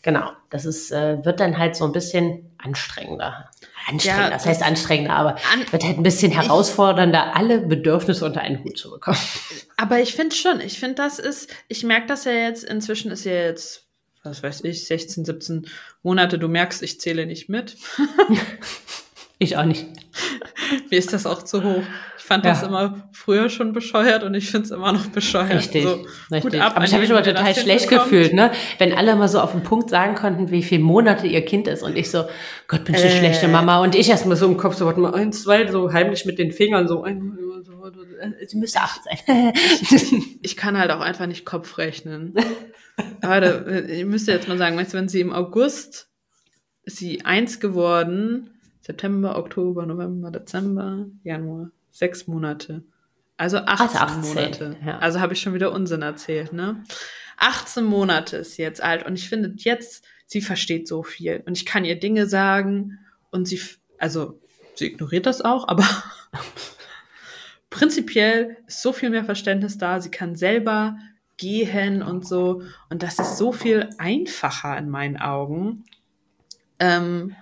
[0.03, 3.51] genau, das ist, äh, wird dann halt so ein bisschen anstrengender.
[3.89, 8.41] Anstrengender, Ja, das heißt anstrengender, aber An- wird halt ein bisschen herausfordernder, alle Bedürfnisse unter
[8.41, 9.19] einen Hut zu bekommen.
[9.77, 13.25] Aber ich finde schon, ich finde, das ist, ich merke das ja jetzt, inzwischen ist
[13.25, 13.87] ja jetzt,
[14.23, 15.67] was weiß ich, 16, 17
[16.03, 17.77] Monate, du merkst, ich zähle nicht mit.
[19.39, 19.87] Ich auch nicht.
[20.91, 21.83] Mir ist das auch zu hoch.
[22.23, 25.55] Ich fand das immer früher schon bescheuert und ich finde es immer noch bescheuert.
[25.55, 26.63] Richtig, so, richtig.
[26.63, 28.53] Aber ich habe mich immer total schlecht gefühlt, ne?
[28.79, 31.83] Wenn alle mal so auf den Punkt sagen konnten, wie viele Monate ihr Kind ist
[31.83, 32.25] und ich so,
[32.69, 33.19] Gott, bin ich eine äh.
[33.19, 35.93] schlechte Mama und ich erst mal so im Kopf so, warte mal, eins, zwei, so
[35.93, 37.73] heimlich mit den Fingern so, ein, so
[38.47, 39.53] sie müsste acht sein.
[40.43, 42.35] ich kann halt auch einfach nicht Kopf rechnen.
[43.21, 46.09] Aber ich müsste jetzt mal sagen, weißt du, wenn sie im August
[46.85, 52.83] ist sie eins geworden, September, Oktober, November, Dezember, Januar, sechs Monate.
[53.37, 54.77] Also 18, also 18 Monate.
[54.85, 54.99] Ja.
[54.99, 56.83] Also habe ich schon wieder Unsinn erzählt, ne?
[57.37, 61.57] 18 Monate ist sie jetzt alt und ich finde jetzt, sie versteht so viel und
[61.57, 62.99] ich kann ihr Dinge sagen
[63.31, 63.61] und sie,
[63.99, 64.41] also
[64.75, 65.87] sie ignoriert das auch, aber
[67.71, 70.01] prinzipiell ist so viel mehr Verständnis da.
[70.01, 70.97] Sie kann selber
[71.37, 75.85] gehen und so und das ist so viel einfacher in meinen Augen.
[76.79, 77.35] Ähm,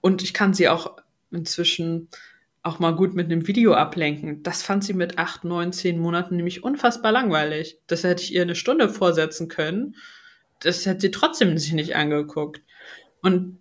[0.00, 0.96] und ich kann sie auch
[1.30, 2.08] inzwischen
[2.62, 4.42] auch mal gut mit einem Video ablenken.
[4.42, 7.78] Das fand sie mit acht, neun, zehn Monaten nämlich unfassbar langweilig.
[7.86, 9.96] Das hätte ich ihr eine Stunde vorsetzen können.
[10.60, 12.60] Das hätte sie trotzdem sich nicht angeguckt.
[13.22, 13.58] Und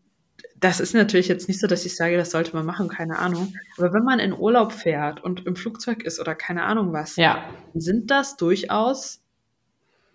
[0.59, 3.53] das ist natürlich jetzt nicht so, dass ich sage, das sollte man machen, keine Ahnung.
[3.77, 7.49] Aber wenn man in Urlaub fährt und im Flugzeug ist oder keine Ahnung was, ja.
[7.73, 9.21] sind das durchaus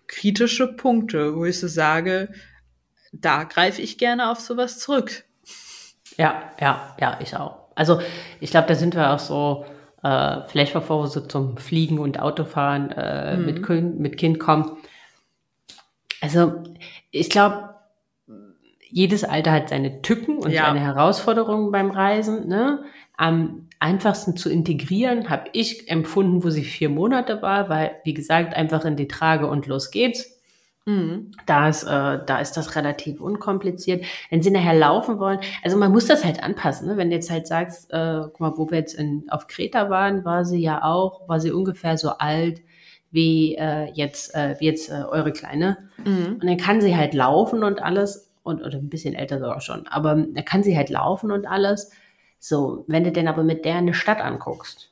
[0.07, 2.31] kritische Punkte, wo ich so sage,
[3.11, 5.23] da greife ich gerne auf sowas zurück.
[6.17, 7.64] Ja, ja, ja, ich auch.
[7.75, 7.99] Also
[8.39, 9.65] ich glaube, da sind wir auch so,
[10.03, 13.45] äh, vielleicht bevor wir so zum Fliegen und Autofahren äh, mhm.
[13.45, 14.77] mit, kind, mit Kind kommen.
[16.21, 16.63] Also
[17.11, 17.75] ich glaube,
[18.89, 20.65] jedes Alter hat seine Tücken und ja.
[20.65, 22.47] seine Herausforderungen beim Reisen.
[22.47, 22.83] Ne?
[23.17, 28.55] Am einfachsten zu integrieren habe ich empfunden, wo sie vier Monate war, weil, wie gesagt,
[28.55, 30.34] einfach in die Trage und los geht's.
[30.85, 31.31] Mhm.
[31.47, 34.05] Da, ist, äh, da ist das relativ unkompliziert.
[34.29, 36.87] Wenn sie nachher laufen wollen, also man muss das halt anpassen.
[36.87, 36.97] Ne?
[36.97, 40.25] Wenn du jetzt halt sagst, äh, guck mal, wo wir jetzt in, auf Kreta waren,
[40.25, 42.61] war sie ja auch, war sie ungefähr so alt
[43.09, 45.89] wie äh, jetzt, äh, wie jetzt äh, eure Kleine.
[46.03, 46.37] Mhm.
[46.41, 49.87] Und dann kann sie halt laufen und alles, und, oder ein bisschen älter sogar schon,
[49.87, 51.91] aber dann kann sie halt laufen und alles.
[52.39, 54.91] So, wenn du denn aber mit der eine Stadt anguckst,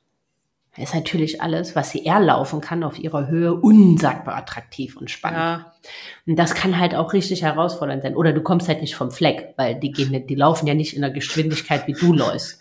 [0.78, 5.40] ist natürlich alles, was sie erlaufen kann auf ihrer Höhe, unsagbar attraktiv und spannend.
[5.40, 5.74] Ja.
[6.26, 8.16] Und das kann halt auch richtig herausfordernd sein.
[8.16, 11.02] Oder du kommst halt nicht vom Fleck, weil die gehen, die laufen ja nicht in
[11.02, 12.60] der Geschwindigkeit, wie du läufst.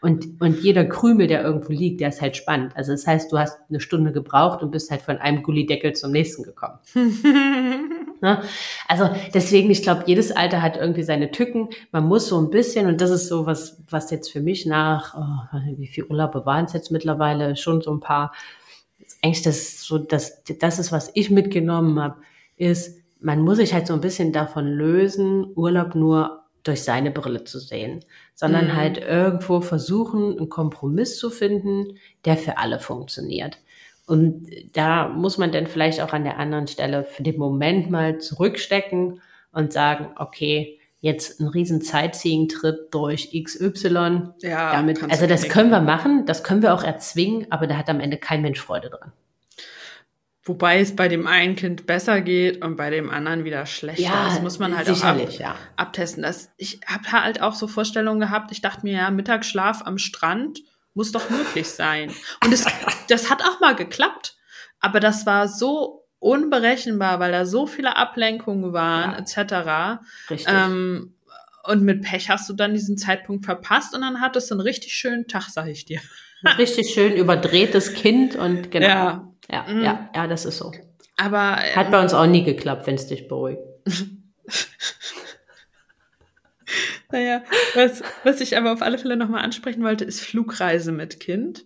[0.00, 2.76] Und, und jeder Krümel, der irgendwo liegt, der ist halt spannend.
[2.76, 6.12] Also das heißt, du hast eine Stunde gebraucht und bist halt von einem Gullideckel zum
[6.12, 6.78] nächsten gekommen.
[8.20, 8.42] ne?
[8.88, 11.68] Also deswegen, ich glaube, jedes Alter hat irgendwie seine Tücken.
[11.92, 15.14] Man muss so ein bisschen, und das ist so was, was jetzt für mich nach,
[15.16, 18.32] oh, wie viele Urlaube waren es jetzt mittlerweile, schon so ein paar,
[19.22, 22.16] eigentlich das so, das, das ist, was ich mitgenommen habe,
[22.56, 27.44] ist, man muss sich halt so ein bisschen davon lösen, Urlaub nur durch seine Brille
[27.44, 28.76] zu sehen, sondern mhm.
[28.76, 33.58] halt irgendwo versuchen, einen Kompromiss zu finden, der für alle funktioniert.
[34.06, 38.18] Und da muss man dann vielleicht auch an der anderen Stelle für den Moment mal
[38.18, 39.20] zurückstecken
[39.52, 44.30] und sagen, okay, jetzt ein riesen Sightseeing-Trip durch XY.
[44.42, 47.88] Ja, damit, also das können wir machen, das können wir auch erzwingen, aber da hat
[47.88, 49.12] am Ende kein Mensch Freude dran.
[50.44, 54.04] Wobei es bei dem einen Kind besser geht und bei dem anderen wieder schlechter.
[54.04, 55.56] Ja, das muss man halt auch ab, ja.
[55.74, 56.22] abtesten.
[56.22, 58.52] Das, ich habe halt auch so Vorstellungen gehabt.
[58.52, 60.60] Ich dachte mir, ja, Mittagsschlaf am Strand
[60.96, 62.10] muss doch möglich sein.
[62.42, 62.64] Und es,
[63.08, 64.36] das hat auch mal geklappt.
[64.80, 69.18] Aber das war so unberechenbar, weil da so viele Ablenkungen waren, ja.
[69.18, 70.00] etc.
[70.30, 70.52] Richtig.
[70.52, 71.14] Ähm,
[71.64, 74.94] und mit Pech hast du dann diesen Zeitpunkt verpasst und dann hattest du einen richtig
[74.94, 76.00] schönen Tag, sag ich dir.
[76.44, 78.86] Ein richtig schön überdrehtes Kind und genau.
[78.86, 79.82] Ja, ja, mhm.
[79.82, 80.72] ja, ja, das ist so.
[81.16, 83.60] Aber hat bei uns auch nie geklappt, wenn es dich beruhigt.
[87.16, 87.42] naja,
[87.74, 91.64] was, was ich aber auf alle Fälle nochmal ansprechen wollte, ist Flugreise mit Kind.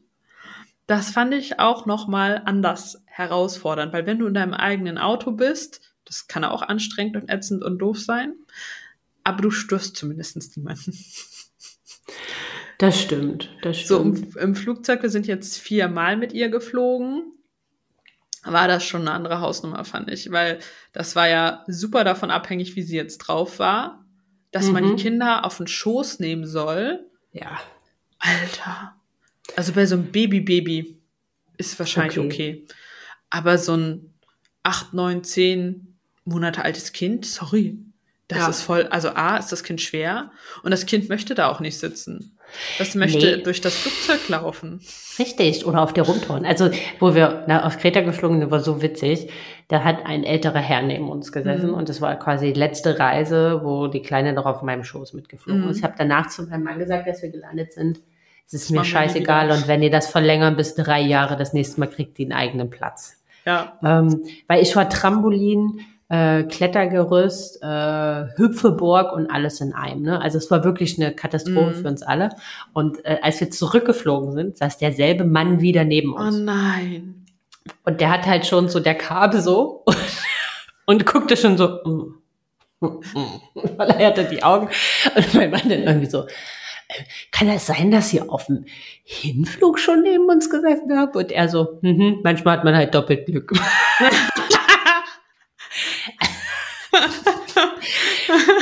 [0.87, 5.81] Das fand ich auch nochmal anders herausfordernd, weil wenn du in deinem eigenen Auto bist,
[6.05, 8.35] das kann auch anstrengend und ätzend und doof sein,
[9.25, 10.97] aber du störst zumindest niemanden.
[12.79, 13.89] Das stimmt, das stimmt.
[13.89, 17.35] So im, im Flugzeug, wir sind jetzt viermal mit ihr geflogen
[18.45, 20.61] war das schon eine andere Hausnummer, fand ich, weil
[20.93, 24.00] das war ja super davon abhängig, wie sie jetzt drauf war,
[24.51, 24.73] dass mhm.
[24.73, 24.97] man die mhm.
[24.97, 27.07] Kinder auf den Schoß nehmen soll.
[27.33, 27.61] Ja.
[28.19, 28.95] Alter.
[29.57, 30.99] Also bei so einem Baby-Baby
[31.57, 32.27] ist wahrscheinlich okay.
[32.27, 32.67] okay.
[33.31, 34.15] Aber so ein
[34.63, 37.79] acht, neun, zehn Monate altes Kind, sorry,
[38.29, 38.49] das ja.
[38.49, 40.31] ist voll, also A, ist das Kind schwer
[40.63, 42.39] und das Kind möchte da auch nicht sitzen.
[42.79, 43.43] Das möchte nee.
[43.43, 44.81] durch das Flugzeug laufen.
[45.19, 46.45] Richtig, oder auf der Rumtouren.
[46.45, 49.29] Also, wo wir na, auf Kreta geflogen sind, war so witzig.
[49.69, 51.75] Da hat ein älterer Herr neben uns gesessen mhm.
[51.75, 55.65] und das war quasi die letzte Reise, wo die Kleine noch auf meinem Schoß mitgeflogen
[55.65, 55.71] mhm.
[55.71, 55.79] ist.
[55.79, 58.01] Ich habe danach zu meinem Mann gesagt, dass wir gelandet sind.
[58.47, 59.53] Es ist mir scheißegal.
[59.53, 62.69] Und wenn ihr das verlängern bis drei Jahre, das nächste Mal kriegt ihr einen eigenen
[62.69, 63.23] Platz.
[63.47, 63.79] Ja.
[63.85, 65.81] Ähm, weil ich war Trampolin,
[66.11, 70.03] äh, Klettergerüst, äh, Hüpfeburg und alles in einem.
[70.03, 70.21] Ne?
[70.21, 71.75] Also es war wirklich eine Katastrophe Mhm.
[71.83, 72.31] für uns alle.
[72.73, 76.37] Und äh, als wir zurückgeflogen sind, saß derselbe Mann wieder neben Oh uns.
[76.39, 77.25] nein.
[77.85, 79.97] Und der hat halt schon so, der kam so und,
[80.87, 82.15] und guckte schon so, mm,
[82.81, 83.41] mm, mm,
[83.77, 84.69] weil er hatte die Augen.
[85.15, 88.65] Und mein Mann dann irgendwie so, äh, kann das sein, dass ihr auf dem
[89.05, 91.15] Hinflug schon neben uns gesessen habt?
[91.15, 93.53] Und er so, mhm, manchmal hat man halt doppelt Glück.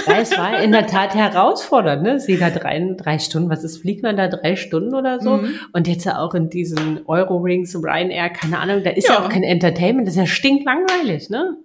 [0.06, 2.20] Weil es war in der Tat herausfordernd, ne?
[2.20, 5.38] Sie da drei, drei Stunden, was ist, fliegt man da drei Stunden oder so?
[5.38, 5.58] Mhm.
[5.72, 9.24] Und jetzt ja auch in diesen Eurowings, Ryanair, keine Ahnung, da ist ja, Ja.
[9.24, 11.56] auch kein Entertainment, das ist ja stinklangweilig, ne?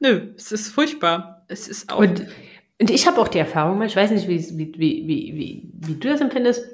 [0.00, 1.44] Nö, es ist furchtbar.
[1.48, 1.98] Es ist auch.
[1.98, 2.26] Und,
[2.80, 5.94] und ich habe auch die Erfahrung, ich weiß nicht, wie, wie, wie, wie, wie, wie
[5.94, 6.64] du das empfindest,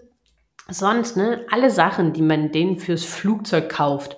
[0.69, 4.17] sonst, ne, alle Sachen, die man denen fürs Flugzeug kauft,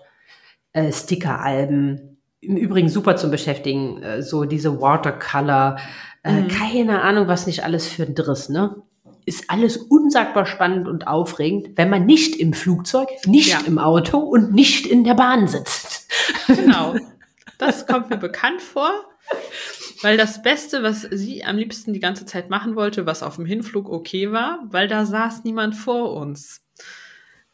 [0.72, 2.11] äh, Stickeralben,
[2.42, 5.78] im Übrigen super zum Beschäftigen, äh, so diese Watercolor,
[6.24, 6.48] äh, Mhm.
[6.48, 8.76] keine Ahnung, was nicht alles für ein Driss, ne?
[9.24, 13.60] Ist alles unsagbar spannend und aufregend, wenn man nicht im Flugzeug, nicht Ja.
[13.66, 16.10] im Auto und nicht in der Bahn sitzt.
[16.48, 16.94] Genau.
[17.58, 18.90] Das kommt mir bekannt vor.
[20.02, 23.46] Weil das Beste, was sie am liebsten die ganze Zeit machen wollte, was auf dem
[23.46, 26.61] Hinflug okay war, weil da saß niemand vor uns.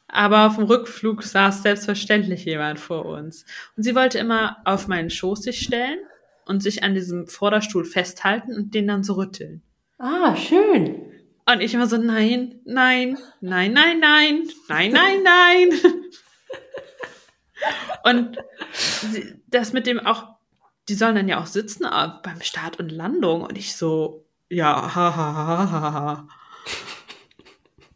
[0.09, 3.45] Aber auf dem Rückflug saß selbstverständlich jemand vor uns.
[3.77, 5.99] Und sie wollte immer auf meinen Schoß sich stellen
[6.47, 9.63] und sich an diesem Vorderstuhl festhalten und den dann so rütteln.
[9.99, 11.03] Ah, schön.
[11.45, 15.69] Und ich immer so, nein, nein, nein, nein, nein, nein, nein, nein.
[18.05, 18.39] Und
[19.49, 20.37] das mit dem auch,
[20.89, 23.43] die sollen dann ja auch sitzen äh, beim Start und Landung.
[23.43, 26.29] Und ich so, ja, ha, ha, ha, ha, ha.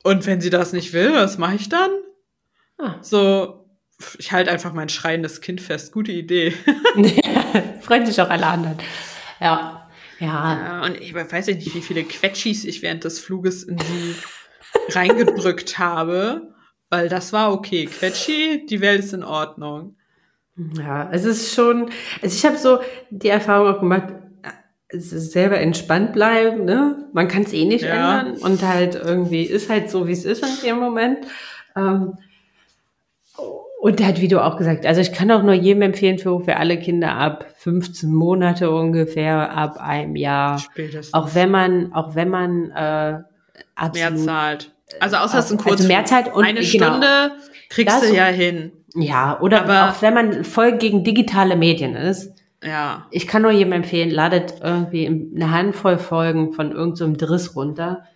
[0.03, 1.91] Und wenn sie das nicht will, was mache ich dann?
[2.79, 2.97] Ah.
[3.03, 3.69] So,
[4.19, 5.93] ich halte einfach mein schreiendes Kind fest.
[5.93, 6.53] Gute Idee.
[7.81, 8.79] Freuen sich auch alle anderen.
[9.41, 9.89] Ja.
[10.19, 10.79] Ja.
[10.81, 14.15] Ja, und ich weiß ja nicht, wie viele Quetschis ich während des Fluges in sie
[14.91, 16.55] reingedrückt habe,
[16.91, 17.87] weil das war okay.
[17.87, 19.97] Quetschi, die Welt ist in Ordnung.
[20.79, 24.13] Ja, es ist schon, also ich habe so die Erfahrung auch gemacht,
[24.93, 27.07] selber entspannt bleiben, ne?
[27.13, 28.21] Man kann es eh nicht Ja.
[28.21, 31.19] ändern und halt irgendwie ist halt so, wie es ist in dem Moment.
[31.77, 32.15] Ähm,
[33.81, 36.57] und halt, wie du auch gesagt, also ich kann auch nur jedem empfehlen, für, für
[36.57, 40.59] alle Kinder ab 15 Monate ungefähr, ab einem Jahr.
[40.59, 41.13] Spätestens.
[41.13, 43.25] Auch wenn man, auch wenn man äh, mehr
[43.75, 44.73] absolut zahlt.
[45.01, 45.89] Also außer es ist ein also Kurzflug.
[45.89, 46.87] mehr Zeit und Eine genau.
[46.87, 47.33] Stunde
[47.71, 48.73] kriegst Das- du ja hin.
[48.95, 52.31] Ja, oder Aber- auch wenn man voll gegen digitale Medien ist.
[52.63, 53.07] Ja.
[53.11, 58.07] Ich kann nur jedem empfehlen, ladet irgendwie eine Handvoll Folgen von irgendeinem Driss runter.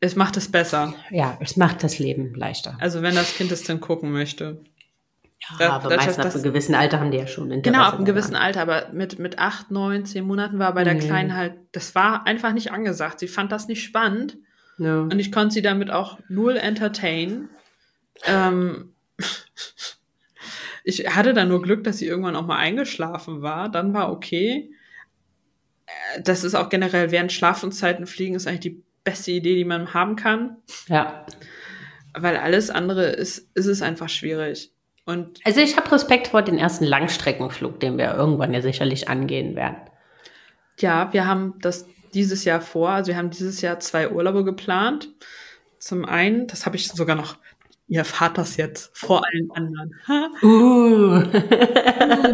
[0.00, 0.94] Es macht es besser.
[1.10, 2.76] Ja, es macht das Leben leichter.
[2.80, 4.60] Also wenn das Kind es denn gucken möchte.
[5.40, 7.72] Ja, da- aber das- meistens ab das- einem gewissen Alter haben die ja schon Interesse.
[7.72, 10.94] Genau, ab einem gewissen Alter, aber mit, mit acht, neun, zehn Monaten war bei der
[10.94, 11.00] Nee.
[11.00, 13.18] Kleinen halt, das war einfach nicht angesagt.
[13.20, 14.36] Sie fand das nicht spannend.
[14.78, 15.00] Ja.
[15.00, 17.48] Und ich konnte sie damit auch null entertainen.
[18.24, 18.92] Ähm,
[20.88, 23.68] ich hatte dann nur Glück, dass sie irgendwann auch mal eingeschlafen war.
[23.68, 24.70] Dann war okay.
[25.86, 29.92] Äh, Das ist auch generell während Schlafenszeiten fliegen ist eigentlich die beste Idee, die man
[29.94, 30.56] haben kann.
[30.88, 31.24] ja.
[32.14, 34.72] Weil alles andere ist, ist es einfach schwierig.
[35.04, 39.54] Und Also ich habe Respekt vor den ersten Langstreckenflug, den wir irgendwann ja sicherlich angehen
[39.56, 39.76] werden.
[40.80, 42.88] ja, wir haben das dieses Jahr vor.
[42.90, 45.10] Also wir haben dieses Jahr zwei Urlaube geplant.
[45.78, 47.36] Zum einen, das habe ich sogar noch,
[47.88, 49.94] ihr erfahrt das jetzt vor allen anderen.
[50.42, 51.22] Uh.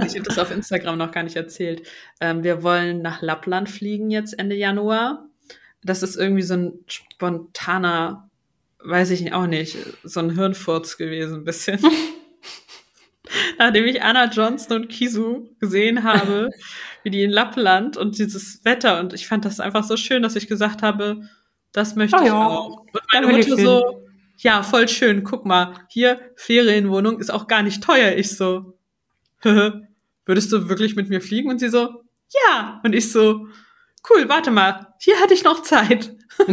[0.05, 1.87] Ich habe das auf Instagram noch gar nicht erzählt.
[2.21, 5.29] Ähm, wir wollen nach Lappland fliegen jetzt Ende Januar.
[5.83, 8.29] Das ist irgendwie so ein spontaner,
[8.81, 11.79] weiß ich auch nicht, so ein Hirnfurz gewesen, ein bisschen.
[13.59, 16.51] Nachdem ich Anna Johnson und Kisu gesehen habe,
[17.05, 20.37] wie die in Lappland und dieses Wetter und ich fand das einfach so schön, dass
[20.37, 21.29] ich gesagt habe,
[21.73, 22.81] das möchte Ah ich ja, auch.
[22.81, 24.04] Und meine Mutter so,
[24.37, 28.17] ja, voll schön, guck mal, hier Ferienwohnung ist auch gar nicht teuer.
[28.17, 28.79] Ich so,
[29.43, 31.51] würdest du wirklich mit mir fliegen?
[31.51, 32.03] Und sie so,
[32.47, 32.81] ja.
[32.85, 33.47] Und ich so,
[34.11, 36.15] cool, warte mal, hier hatte ich noch Zeit.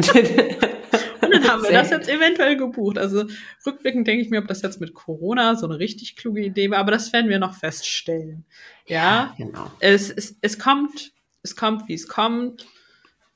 [1.22, 2.98] Und dann haben wir das jetzt eventuell gebucht.
[2.98, 3.26] Also
[3.66, 6.80] rückblickend denke ich mir, ob das jetzt mit Corona so eine richtig kluge Idee war,
[6.80, 8.46] aber das werden wir noch feststellen.
[8.88, 9.72] Ja, genau.
[9.80, 11.14] es, es, es kommt,
[11.44, 12.66] es kommt, wie es kommt.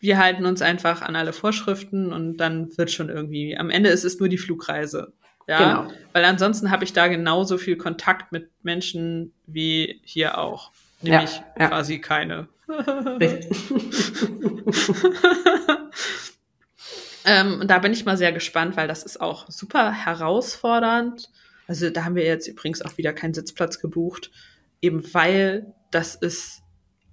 [0.05, 4.05] Wir halten uns einfach an alle Vorschriften und dann wird schon irgendwie, am Ende ist
[4.05, 5.13] es nur die Flugreise.
[5.47, 5.93] Ja, Genau.
[6.13, 10.71] weil ansonsten habe ich da genauso viel Kontakt mit Menschen wie hier auch.
[11.01, 11.67] Ja, Nämlich ja.
[11.67, 12.47] quasi keine.
[17.25, 21.31] Ähm, und da bin ich mal sehr gespannt, weil das ist auch super herausfordernd.
[21.67, 24.29] Also da haben wir jetzt übrigens auch wieder keinen Sitzplatz gebucht,
[24.81, 26.61] eben weil das ist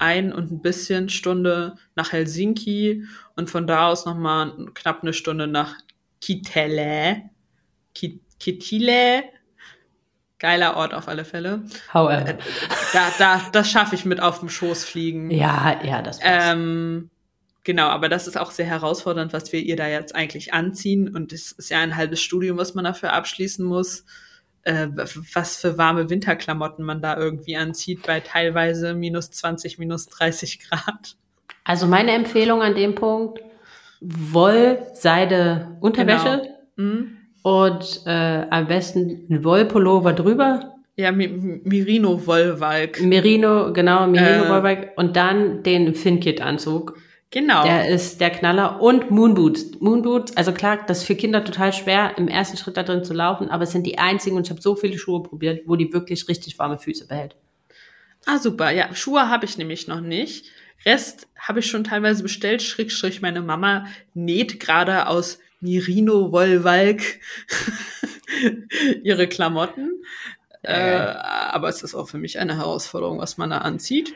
[0.03, 3.05] ein und ein bisschen Stunde nach Helsinki
[3.37, 5.77] und von da aus nochmal knapp eine Stunde nach
[6.21, 7.23] Kitele.
[8.39, 9.23] Kitile.
[10.39, 11.63] Geiler Ort auf alle Fälle.
[11.95, 12.37] However.
[12.93, 15.31] Da, da, das schaffe ich mit auf dem Schoß fliegen.
[15.31, 16.53] Ja, ja, das passt.
[16.53, 17.11] Ähm,
[17.63, 21.15] genau, aber das ist auch sehr herausfordernd, was wir ihr da jetzt eigentlich anziehen.
[21.15, 24.05] Und es ist ja ein halbes Studium, was man dafür abschließen muss.
[24.65, 24.89] Äh,
[25.35, 31.17] was für warme Winterklamotten man da irgendwie anzieht bei teilweise minus 20, minus 30 Grad.
[31.65, 33.41] Also meine Empfehlung an dem Punkt,
[34.01, 36.43] Woll, Seide, Unterwäsche.
[36.77, 36.91] Genau.
[36.91, 37.17] Mhm.
[37.43, 40.75] Und äh, am besten ein Wollpullover drüber.
[40.97, 43.01] Ja, Merino Wollwalk.
[43.01, 44.91] Merino, genau, Merino äh, Wollwalk.
[44.97, 46.97] Und dann den Finkit-Anzug.
[47.33, 47.65] Genau.
[47.65, 48.81] Der ist der Knaller.
[48.83, 49.81] Und Moonboots.
[49.81, 53.15] Moonboots, also klar, das ist für Kinder total schwer, im ersten Schritt da drin zu
[53.15, 55.93] laufen, aber es sind die einzigen, und ich habe so viele Schuhe probiert, wo die
[55.95, 57.35] wirklich richtig warme Füße behält.
[58.27, 58.71] Ah, super.
[58.71, 60.47] Ja, Schuhe habe ich nämlich noch nicht.
[60.85, 62.61] Rest habe ich schon teilweise bestellt.
[62.61, 67.01] Schrägstrich, meine Mama näht gerade aus Mirino Wollwalk
[69.03, 70.03] ihre Klamotten.
[70.63, 74.15] Äh, aber es ist auch für mich eine Herausforderung, was man da anzieht.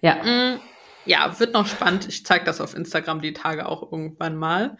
[0.00, 0.16] Ja.
[0.16, 0.60] Mm,
[1.04, 2.08] ja, wird noch spannend.
[2.08, 4.76] Ich zeige das auf Instagram die Tage auch irgendwann mal.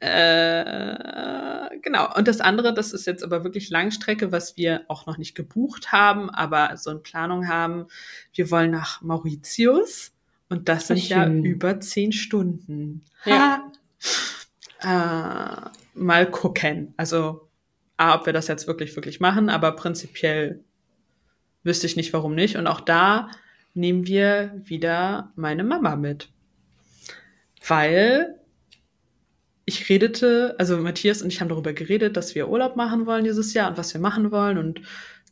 [0.00, 2.14] Äh, genau.
[2.14, 5.92] Und das andere, das ist jetzt aber wirklich Langstrecke, was wir auch noch nicht gebucht
[5.92, 7.86] haben, aber so in Planung haben.
[8.34, 10.12] Wir wollen nach Mauritius
[10.50, 13.02] und das sind ja über zehn Stunden.
[13.24, 13.72] Ja.
[14.82, 16.92] äh, mal gucken.
[16.98, 17.48] Also,
[17.96, 20.62] A, ob wir das jetzt wirklich, wirklich machen, aber prinzipiell
[21.62, 22.56] wüsste ich nicht, warum nicht.
[22.56, 23.30] Und auch da
[23.74, 26.30] nehmen wir wieder meine Mama mit.
[27.66, 28.38] Weil
[29.66, 33.54] ich redete, also Matthias und ich haben darüber geredet, dass wir Urlaub machen wollen dieses
[33.54, 34.82] Jahr und was wir machen wollen und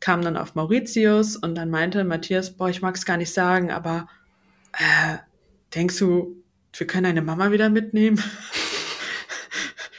[0.00, 3.70] kamen dann auf Mauritius und dann meinte Matthias, boah, ich mag es gar nicht sagen,
[3.70, 4.08] aber
[4.72, 5.18] äh,
[5.74, 6.42] denkst du,
[6.74, 8.22] wir können deine Mama wieder mitnehmen?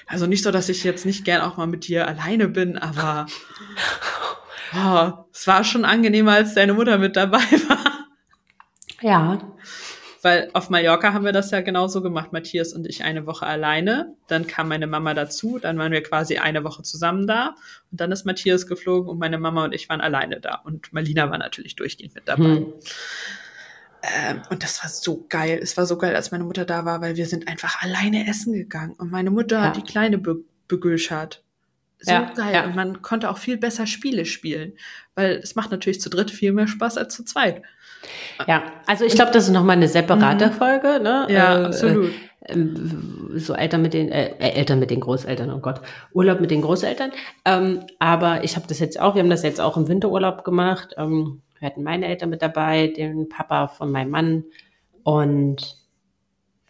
[0.05, 3.25] Also nicht so, dass ich jetzt nicht gern auch mal mit dir alleine bin, aber
[4.75, 7.92] oh, es war schon angenehmer, als deine Mutter mit dabei war.
[9.03, 9.39] Ja.
[10.23, 14.15] Weil auf Mallorca haben wir das ja genauso gemacht, Matthias und ich eine Woche alleine.
[14.27, 17.55] Dann kam meine Mama dazu, dann waren wir quasi eine Woche zusammen da.
[17.91, 20.55] Und dann ist Matthias geflogen und meine Mama und ich waren alleine da.
[20.63, 22.55] Und Malina war natürlich durchgehend mit dabei.
[22.55, 22.73] Hm.
[24.03, 25.59] Ähm, und das war so geil.
[25.61, 28.53] Es war so geil, als meine Mutter da war, weil wir sind einfach alleine essen
[28.53, 28.93] gegangen.
[28.93, 29.63] Und meine Mutter ja.
[29.65, 30.37] hat die Kleine be
[30.69, 31.43] begöschert.
[31.99, 32.53] So ja, geil.
[32.53, 32.63] Ja.
[32.65, 34.73] Und man konnte auch viel besser Spiele spielen.
[35.15, 37.61] Weil es macht natürlich zu dritt viel mehr Spaß als zu zweit.
[38.47, 40.51] Ja, also ich glaube, das ist nochmal eine separate mhm.
[40.51, 40.99] Folge.
[41.01, 41.27] Ne?
[41.29, 42.11] Ja, äh, absolut.
[42.41, 42.55] Äh,
[43.35, 45.81] so Eltern mit den äh, äh, Eltern mit den Großeltern, oh Gott,
[46.13, 47.11] Urlaub mit den Großeltern.
[47.45, 50.95] Ähm, aber ich habe das jetzt auch, wir haben das jetzt auch im Winterurlaub gemacht.
[50.97, 54.43] Ähm, wir hatten meine Eltern mit dabei, den Papa von meinem Mann.
[55.03, 55.77] Und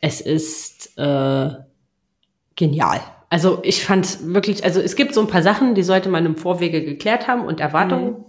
[0.02, 1.50] es ist äh,
[2.56, 3.02] genial.
[3.30, 6.36] Also ich fand wirklich, also es gibt so ein paar Sachen, die sollte man im
[6.36, 8.26] Vorwege geklärt haben und Erwartungen mhm.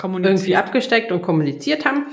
[0.00, 2.06] Irgendwie abgesteckt und kommuniziert haben.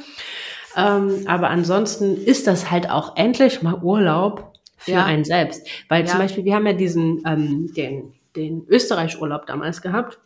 [0.76, 5.06] Ähm, aber ansonsten ist das halt auch endlich mal Urlaub für ja.
[5.06, 5.68] einen selbst.
[5.88, 6.08] Weil ja.
[6.08, 10.20] zum Beispiel, wir haben ja diesen, ähm, den, den Österreich-Urlaub damals gehabt,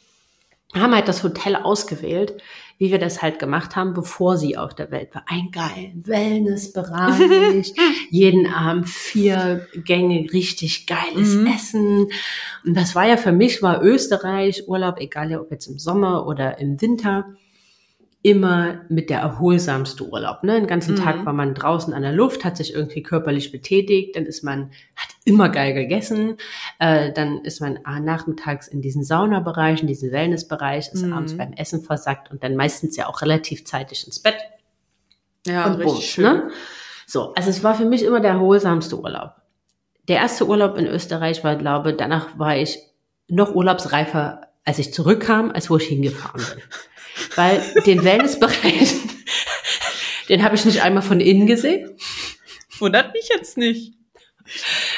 [0.74, 2.42] haben halt das Hotel ausgewählt,
[2.78, 5.24] wie wir das halt gemacht haben, bevor sie auf der Welt war.
[5.28, 7.74] Ein geilen Wellnessbereich,
[8.12, 11.48] jeden Abend vier Gänge, richtig geiles mhm.
[11.48, 12.08] Essen.
[12.66, 16.60] Und das war ja für mich, war Österreich Urlaub, egal ob jetzt im Sommer oder
[16.60, 17.26] im Winter,
[18.28, 20.44] immer mit der erholsamste Urlaub.
[20.44, 20.56] Ne?
[20.56, 21.00] Den ganzen mhm.
[21.00, 24.72] Tag war man draußen an der Luft, hat sich irgendwie körperlich betätigt, dann ist man,
[24.98, 26.36] hat immer geil gegessen,
[26.78, 31.14] äh, dann ist man äh, nachmittags in diesen Saunabereich, in diesen Wellnessbereich, ist mhm.
[31.14, 34.36] abends beim Essen versackt und dann meistens ja auch relativ zeitig ins Bett.
[35.46, 36.24] Ja, und richtig Bums, schön.
[36.26, 36.50] Ne?
[37.06, 39.36] So, also es war für mich immer der erholsamste Urlaub.
[40.10, 42.80] Der erste Urlaub in Österreich war, glaube danach war ich
[43.30, 46.62] noch urlaubsreifer, als ich zurückkam, als wo ich hingefahren bin.
[47.36, 48.96] Weil den Wellnessbereich,
[50.30, 51.98] den habe ich nicht einmal von innen gesehen.
[52.80, 53.94] Wundert mich jetzt nicht.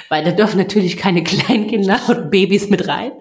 [0.09, 3.11] Weil da dürfen natürlich keine Kleinkinder und Babys mit rein.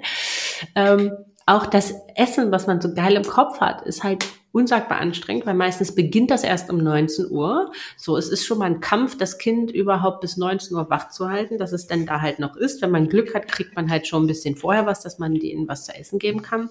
[0.74, 1.12] Ähm,
[1.46, 5.54] auch das Essen, was man so geil im Kopf hat, ist halt unsagbar anstrengend, weil
[5.54, 7.72] meistens beginnt das erst um 19 Uhr.
[7.96, 11.30] So, es ist schon mal ein Kampf, das Kind überhaupt bis 19 Uhr wach zu
[11.30, 12.82] halten, dass es dann da halt noch ist.
[12.82, 15.68] Wenn man Glück hat, kriegt man halt schon ein bisschen vorher was, dass man denen
[15.68, 16.70] was zu essen geben kann.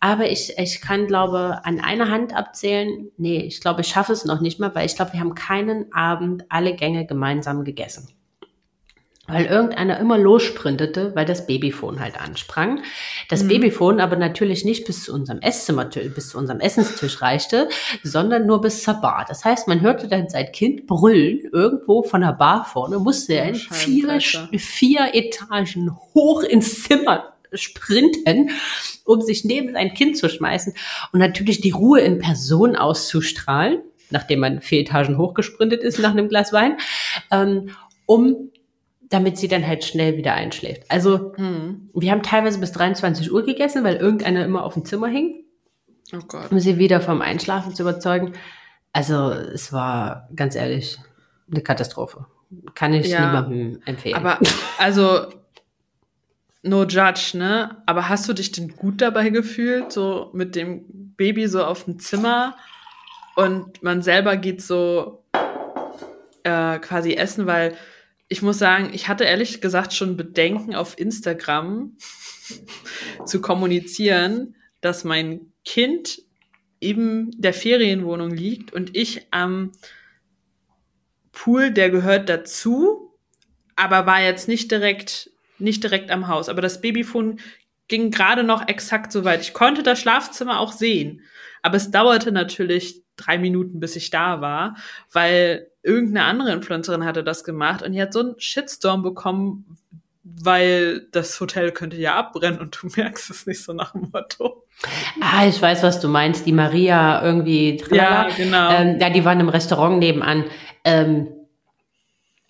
[0.00, 3.10] Aber ich, ich kann, glaube, an einer Hand abzählen.
[3.16, 5.92] Nee, ich glaube, ich schaffe es noch nicht mal, weil ich glaube, wir haben keinen
[5.92, 8.08] Abend alle Gänge gemeinsam gegessen.
[9.28, 12.82] weil irgendeiner immer lossprintete, weil das Babyphone halt ansprang.
[13.28, 13.48] Das Mhm.
[13.48, 17.68] Babyphone aber natürlich nicht bis zu unserem Esszimmer, bis zu unserem Essenstisch reichte,
[18.04, 19.24] sondern nur bis zur Bar.
[19.28, 23.48] Das heißt, man hörte dann sein Kind brüllen irgendwo von der Bar vorne, musste er
[23.48, 28.50] in vier, vier Etagen hoch ins Zimmer sprinten,
[29.04, 30.74] um sich neben sein Kind zu schmeißen
[31.12, 33.80] und natürlich die Ruhe in Person auszustrahlen,
[34.10, 36.76] nachdem man vier Etagen hochgesprintet ist nach einem Glas Wein,
[37.30, 37.70] ähm,
[38.06, 38.50] um
[39.08, 40.82] damit sie dann halt schnell wieder einschläft.
[40.88, 41.90] Also Mhm.
[41.94, 45.44] wir haben teilweise bis 23 Uhr gegessen, weil irgendeiner immer auf dem Zimmer hing,
[46.12, 46.18] Oh
[46.50, 48.32] um sie wieder vom Einschlafen zu überzeugen.
[48.92, 50.98] Also es war ganz ehrlich
[51.50, 52.26] eine Katastrophe.
[52.74, 53.26] Kann ich Ja.
[53.26, 54.14] niemandem empfehlen.
[54.16, 54.38] Aber,
[54.78, 55.26] also,
[56.66, 57.82] no judge, ne?
[57.86, 61.98] Aber hast du dich denn gut dabei gefühlt, so mit dem Baby so auf dem
[61.98, 62.56] Zimmer
[63.36, 65.24] und man selber geht so
[66.42, 67.76] äh, quasi essen, weil
[68.28, 71.96] ich muss sagen, ich hatte ehrlich gesagt schon Bedenken auf Instagram
[73.24, 76.22] zu kommunizieren, dass mein Kind
[76.78, 79.72] in der Ferienwohnung liegt und ich am
[81.32, 83.12] Pool, der gehört dazu,
[83.76, 86.48] aber war jetzt nicht direkt, nicht direkt am Haus.
[86.48, 87.40] Aber das Babyphone
[87.88, 89.42] ging gerade noch exakt so weit.
[89.42, 91.22] Ich konnte das Schlafzimmer auch sehen.
[91.62, 94.76] Aber es dauerte natürlich drei Minuten, bis ich da war,
[95.12, 99.78] weil irgendeine andere Influencerin hatte das gemacht und die hat so einen Shitstorm bekommen,
[100.22, 104.64] weil das Hotel könnte ja abbrennen und du merkst es nicht so nach dem Motto.
[105.20, 106.44] ah, ich weiß, was du meinst.
[106.46, 107.76] Die Maria irgendwie.
[107.76, 108.28] tralala.
[108.28, 108.70] Ja, genau.
[108.70, 110.44] Ähm, ja, die waren im Restaurant nebenan.
[110.84, 111.28] Ähm,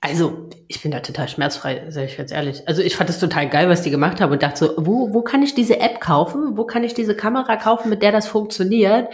[0.02, 2.68] also, ich bin da total schmerzfrei, sage ich ganz ehrlich.
[2.68, 5.22] Also, ich fand das total geil, was die gemacht haben und dachte so, wo, wo
[5.22, 6.56] kann ich diese App kaufen?
[6.56, 9.08] Wo kann ich diese Kamera kaufen, mit der das funktioniert?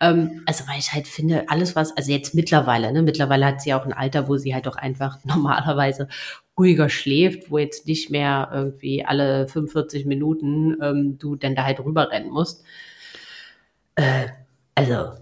[0.00, 3.72] Ähm, also, weil ich halt finde, alles was, also jetzt mittlerweile, ne, mittlerweile hat sie
[3.74, 6.08] auch ein Alter, wo sie halt auch einfach normalerweise
[6.58, 11.80] ruhiger schläft, wo jetzt nicht mehr irgendwie alle 45 Minuten ähm, du denn da halt
[11.80, 12.62] rüberrennen musst.
[13.94, 14.26] Äh,
[14.74, 15.12] also,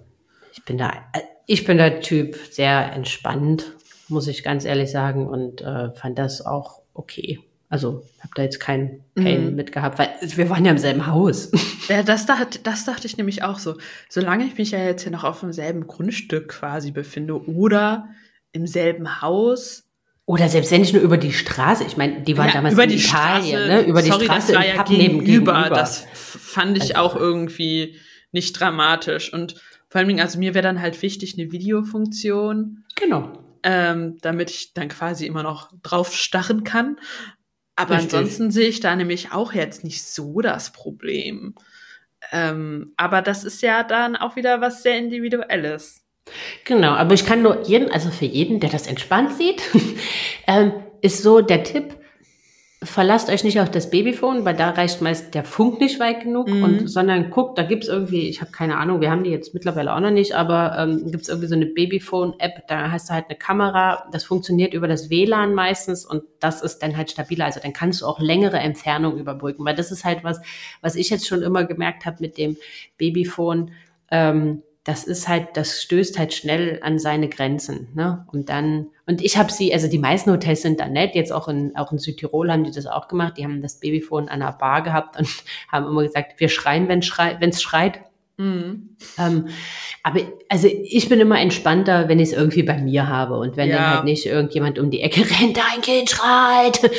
[0.52, 3.72] ich bin da, äh, ich bin der Typ sehr entspannt,
[4.08, 7.40] muss ich ganz ehrlich sagen, und äh, fand das auch okay.
[7.70, 9.56] Also, habe da jetzt keinen Pain Mhm.
[9.56, 11.50] mit gehabt, weil wir waren ja im selben Haus.
[11.88, 13.76] Ja, das, dacht, das dachte ich nämlich auch so.
[14.08, 18.08] Solange ich mich ja jetzt hier noch auf demselben Grundstück quasi befinde oder
[18.52, 19.82] im selben Haus.
[20.24, 22.84] Oder selbst wenn ich nur über die Straße, ich meine, die waren Ja, damals über
[22.84, 23.82] in die Italien, Straße, ne?
[23.82, 25.24] über die sorry, Straße das war ja gegenüber.
[25.24, 25.68] gegenüber.
[25.68, 27.96] Das fand ich Also- auch irgendwie
[28.32, 29.30] nicht dramatisch.
[29.34, 29.56] Und
[29.90, 33.43] vor allen Dingen, also mir wäre dann halt wichtig eine Videofunktion, genau.
[33.64, 36.98] Ähm, damit ich dann quasi immer noch drauf starren kann.
[37.74, 38.14] Aber Richtig.
[38.14, 41.54] ansonsten sehe ich da nämlich auch jetzt nicht so das Problem.
[42.30, 46.04] Ähm, aber das ist ja dann auch wieder was sehr Individuelles.
[46.64, 49.62] Genau, aber ich kann nur jeden, also für jeden, der das entspannt sieht,
[50.46, 51.96] ähm, ist so der Tipp,
[52.84, 56.48] verlasst euch nicht auf das Babyphone, weil da reicht meist der Funk nicht weit genug,
[56.48, 56.62] Mhm.
[56.62, 59.94] und, sondern guckt, da gibt's irgendwie, ich habe keine Ahnung, wir haben die jetzt mittlerweile
[59.94, 63.36] auch noch nicht, aber ähm, gibt's irgendwie so eine Babyphone-App, da hast du halt eine
[63.38, 67.72] Kamera, das funktioniert über das WLAN meistens und das ist dann halt stabiler, also dann
[67.72, 70.40] kannst du auch längere Entfernungen überbrücken, weil das ist halt was,
[70.80, 72.56] was ich jetzt schon immer gemerkt habe mit dem
[72.98, 73.72] Babyphone,
[74.10, 78.26] ähm, das ist halt, das stößt halt schnell an seine Grenzen, ne?
[78.32, 81.48] Und dann, und ich habe sie, also die meisten Hotels sind da nett, jetzt auch
[81.48, 84.52] in, auch in Südtirol haben die das auch gemacht, die haben das Babyphone an einer
[84.52, 85.28] Bar gehabt und
[85.72, 88.00] haben immer gesagt, wir schreien, wenn schrei, es schreit.
[88.36, 88.96] Mhm.
[89.16, 89.46] Ähm,
[90.02, 93.70] aber also ich bin immer entspannter, wenn ich es irgendwie bei mir habe und wenn
[93.70, 93.76] Ja.
[93.76, 96.80] dann halt nicht irgendjemand um die Ecke rennt, dein Kind schreit.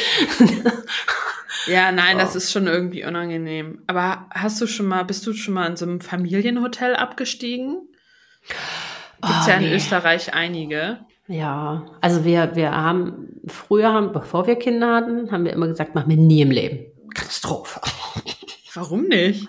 [1.68, 3.80] Ja, nein, das ist schon irgendwie unangenehm.
[3.88, 7.88] Aber hast du schon mal, bist du schon mal in so einem Familienhotel abgestiegen?
[9.22, 9.76] Gibt's Oh, ja in nee.
[9.76, 11.00] Österreich einige.
[11.28, 15.96] Ja, also wir, wir haben, früher haben, bevor wir Kinder hatten, haben wir immer gesagt,
[15.96, 16.86] machen wir nie im Leben.
[17.16, 17.82] Katastrophe.
[18.76, 19.48] Warum nicht?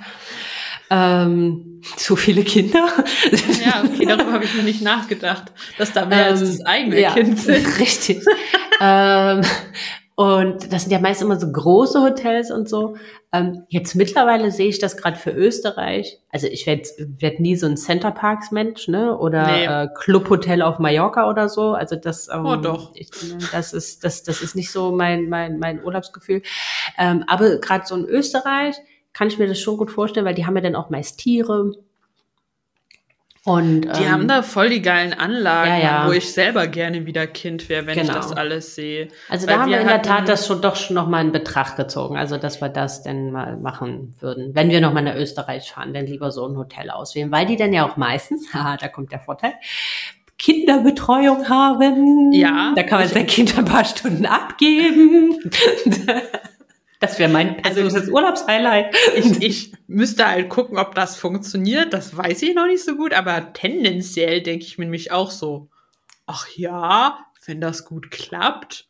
[0.88, 2.86] Ähm, zu viele Kinder.
[3.64, 7.02] Ja, okay, darüber habe ich noch nicht nachgedacht, dass da mehr als das eigene Ähm,
[7.02, 7.66] ja, Kind sind.
[7.80, 8.24] Richtig.
[8.80, 9.42] ähm,
[10.16, 12.96] und das sind ja meist immer so große Hotels und so.
[13.32, 16.18] Ähm, jetzt mittlerweile sehe ich das gerade für Österreich.
[16.32, 16.84] Also ich werde
[17.18, 19.16] werd nie so ein Center Parks Mensch, ne?
[19.18, 19.64] Oder Nee.
[19.66, 21.72] äh, Clubhotel auf Mallorca oder so.
[21.74, 22.92] Also das, ähm, Oh, doch.
[22.94, 23.10] Ich,
[23.52, 26.40] das ist das, das ist nicht so mein mein mein Urlaubsgefühl.
[26.96, 28.74] Ähm, aber gerade so in Österreich
[29.12, 31.72] kann ich mir das schon gut vorstellen, weil die haben ja dann auch meist Tiere.
[33.46, 36.08] Und Die ähm, haben da voll die geilen Anlagen, Ja, ja.
[36.08, 38.14] wo ich selber gerne wieder Kind wäre, wenn ich Genau.
[38.14, 39.06] das alles sehe.
[39.28, 41.30] Also Weil da haben wir in der Tat das schon doch schon noch mal in
[41.30, 44.52] Betracht gezogen, also dass wir das denn mal machen würden.
[44.56, 47.56] Wenn wir noch mal nach Österreich fahren, dann lieber so ein Hotel auswählen, weil die
[47.56, 49.52] dann ja auch meistens, haha, da kommt der Vorteil,
[50.38, 52.32] Kinderbetreuung haben.
[52.32, 52.72] Ja.
[52.74, 55.38] Da kann man sein Kind ein paar Stunden abgeben.
[57.00, 58.94] Das wäre mein persönliches also, Urlaubshighlight.
[59.16, 61.92] Ich, ich müsste halt gucken, ob das funktioniert.
[61.92, 65.68] Das weiß ich noch nicht so gut, aber tendenziell denke ich mir nämlich auch so,
[66.26, 68.88] ach ja, wenn das gut klappt,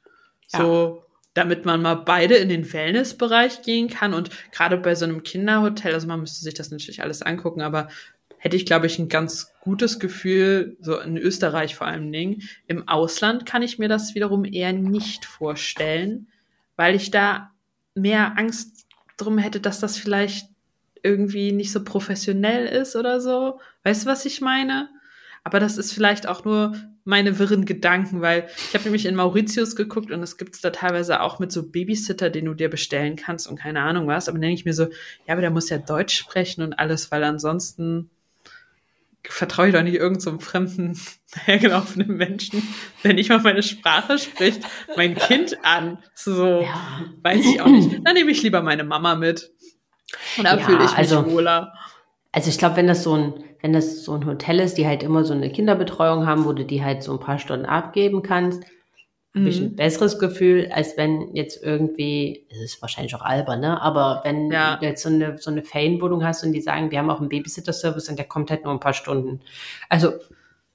[0.53, 0.61] ja.
[0.61, 1.03] so
[1.35, 5.93] damit man mal beide in den Wellnessbereich gehen kann und gerade bei so einem Kinderhotel,
[5.93, 7.89] also man müsste sich das natürlich alles angucken, aber
[8.39, 12.43] hätte ich, glaube ich, ein ganz gutes Gefühl, so in Österreich vor allen Dingen.
[12.69, 16.29] Im Ausland kann ich mir das wiederum eher nicht vorstellen,
[16.77, 17.51] weil ich da
[17.97, 18.87] mehr Angst
[19.17, 20.49] drum hätte, dass das vielleicht
[21.03, 23.61] irgendwie nicht so professionell ist oder so.
[23.85, 24.89] Weißt du, was ich meine?
[25.45, 26.75] Aber das ist vielleicht auch nur
[27.05, 30.71] meine wirren Gedanken, weil ich habe nämlich in Mauritius geguckt und es gibt es da
[30.71, 34.29] teilweise auch mit so Babysitter, den du dir bestellen kannst und keine Ahnung was.
[34.29, 34.85] Aber dann denke ich mir so,
[35.27, 38.11] ja, aber der muss ja Deutsch sprechen und alles, weil ansonsten
[39.29, 41.01] vertraue ich doch nicht irgendeinem so fremden,
[41.45, 42.63] hergelaufenen Menschen,
[43.05, 44.63] der nicht mal meine Sprache spricht,
[44.97, 45.99] mein Kind an.
[46.15, 47.05] So, ja.
[47.23, 48.01] weiß ich auch nicht.
[48.05, 49.51] Dann nehme ich lieber meine Mama mit.
[50.39, 51.75] Und da ja, fühle ich mich also, wohler.
[52.33, 55.03] Also ich glaube, wenn das so ein, wenn das so ein Hotel ist, die halt
[55.03, 58.63] immer so eine Kinderbetreuung haben, wo du die halt so ein paar Stunden abgeben kannst,
[59.37, 59.77] habe ich ein mhm.
[59.77, 63.81] besseres Gefühl, als wenn jetzt irgendwie, es ist wahrscheinlich auch albern, ne?
[63.83, 64.77] Aber wenn ja.
[64.77, 67.29] du jetzt so eine, so eine Ferienwohnung hast und die sagen, wir haben auch einen
[67.29, 69.41] Babysitter-Service und der kommt halt nur ein paar Stunden.
[69.89, 70.13] Also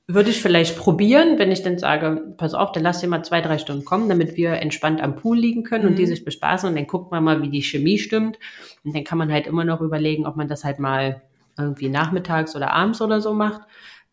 [0.08, 3.42] würde ich vielleicht probieren, wenn ich dann sage, pass auf, dann lass dir mal zwei,
[3.42, 5.90] drei Stunden kommen, damit wir entspannt am Pool liegen können mhm.
[5.92, 6.08] und die mhm.
[6.08, 8.38] sich bespaßen und dann guckt man mal, wie die Chemie stimmt.
[8.84, 11.22] Und dann kann man halt immer noch überlegen, ob man das halt mal
[11.58, 13.62] irgendwie nachmittags oder abends oder so macht.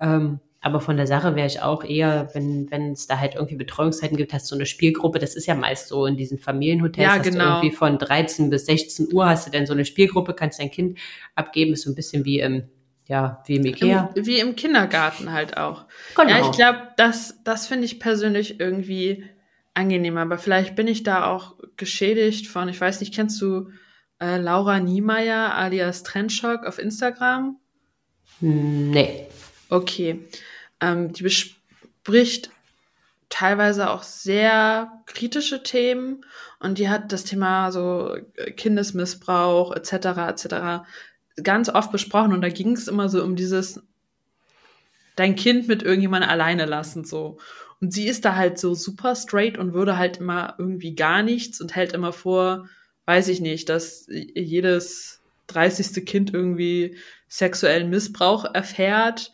[0.01, 3.54] Ähm, aber von der Sache wäre ich auch eher, wenn wenn es da halt irgendwie
[3.54, 5.20] Betreuungszeiten gibt, hast du so eine Spielgruppe.
[5.20, 7.06] Das ist ja meist so in diesen Familienhotels.
[7.06, 7.56] Ja, genau.
[7.56, 10.98] Irgendwie von 13 bis 16 Uhr hast du dann so eine Spielgruppe, kannst dein Kind
[11.36, 11.74] abgeben.
[11.74, 12.64] Ist so ein bisschen wie im,
[13.06, 14.11] ja, wie im Ikea.
[14.14, 15.86] Im, wie im Kindergarten halt auch.
[16.16, 16.28] Genau.
[16.28, 19.24] Ja, ich glaube, das, das finde ich persönlich irgendwie
[19.74, 20.22] angenehmer.
[20.22, 23.70] Aber vielleicht bin ich da auch geschädigt von, ich weiß nicht, kennst du
[24.20, 27.59] äh, Laura Niemeyer alias Trendschock auf Instagram?
[28.40, 29.28] Nee.
[29.68, 30.24] Okay.
[30.81, 32.51] Ähm, die bespricht
[33.29, 36.24] teilweise auch sehr kritische Themen
[36.61, 39.93] und die hat das Thema so äh, Kindesmissbrauch etc.
[40.29, 40.87] etc.
[41.43, 43.83] ganz oft besprochen und da ging es immer so um dieses
[45.16, 47.39] dein Kind mit irgendjemandem alleine lassen so
[47.81, 51.61] und sie ist da halt so super straight und würde halt immer irgendwie gar nichts
[51.61, 52.68] und hält immer vor,
[53.07, 56.05] weiß ich nicht, dass jedes 30.
[56.05, 56.97] Kind irgendwie
[57.29, 59.33] sexuellen Missbrauch erfährt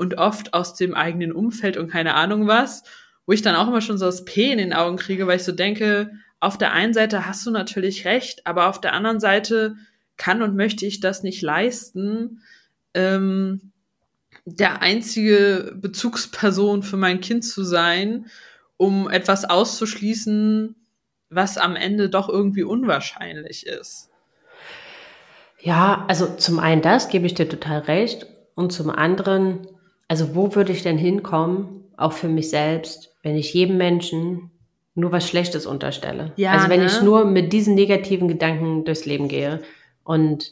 [0.00, 2.84] und oft aus dem eigenen Umfeld und keine Ahnung was,
[3.26, 5.44] wo ich dann auch immer schon so das P in den Augen kriege, weil ich
[5.44, 9.76] so denke, auf der einen Seite hast du natürlich recht, aber auf der anderen Seite
[10.16, 12.40] kann und möchte ich das nicht leisten,
[12.94, 13.72] ähm,
[14.46, 18.24] der einzige Bezugsperson für mein Kind zu sein,
[18.78, 20.76] um etwas auszuschließen,
[21.28, 24.08] was am Ende doch irgendwie unwahrscheinlich ist.
[25.58, 29.66] Ja, also zum einen das gebe ich dir total recht und zum anderen
[30.10, 34.50] also wo würde ich denn hinkommen, auch für mich selbst, wenn ich jedem Menschen
[34.96, 36.32] nur was Schlechtes unterstelle?
[36.34, 36.86] Ja, also wenn ne?
[36.86, 39.62] ich nur mit diesen negativen Gedanken durchs Leben gehe
[40.02, 40.50] und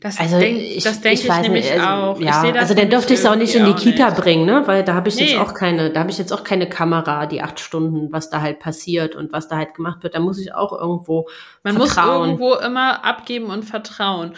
[0.00, 2.20] das also denk, ich, das denke ich, ich nämlich nicht, also, auch.
[2.20, 4.22] Ja, also dann dürfte ich es auch nicht in die Kita nicht.
[4.22, 4.62] bringen, ne?
[4.66, 5.26] Weil da habe ich nee.
[5.26, 8.40] jetzt auch keine, da habe ich jetzt auch keine Kamera, die acht Stunden, was da
[8.40, 10.14] halt passiert und was da halt gemacht wird.
[10.14, 11.28] Da muss ich auch irgendwo
[11.62, 12.30] Man vertrauen.
[12.30, 14.32] muss irgendwo immer abgeben und vertrauen.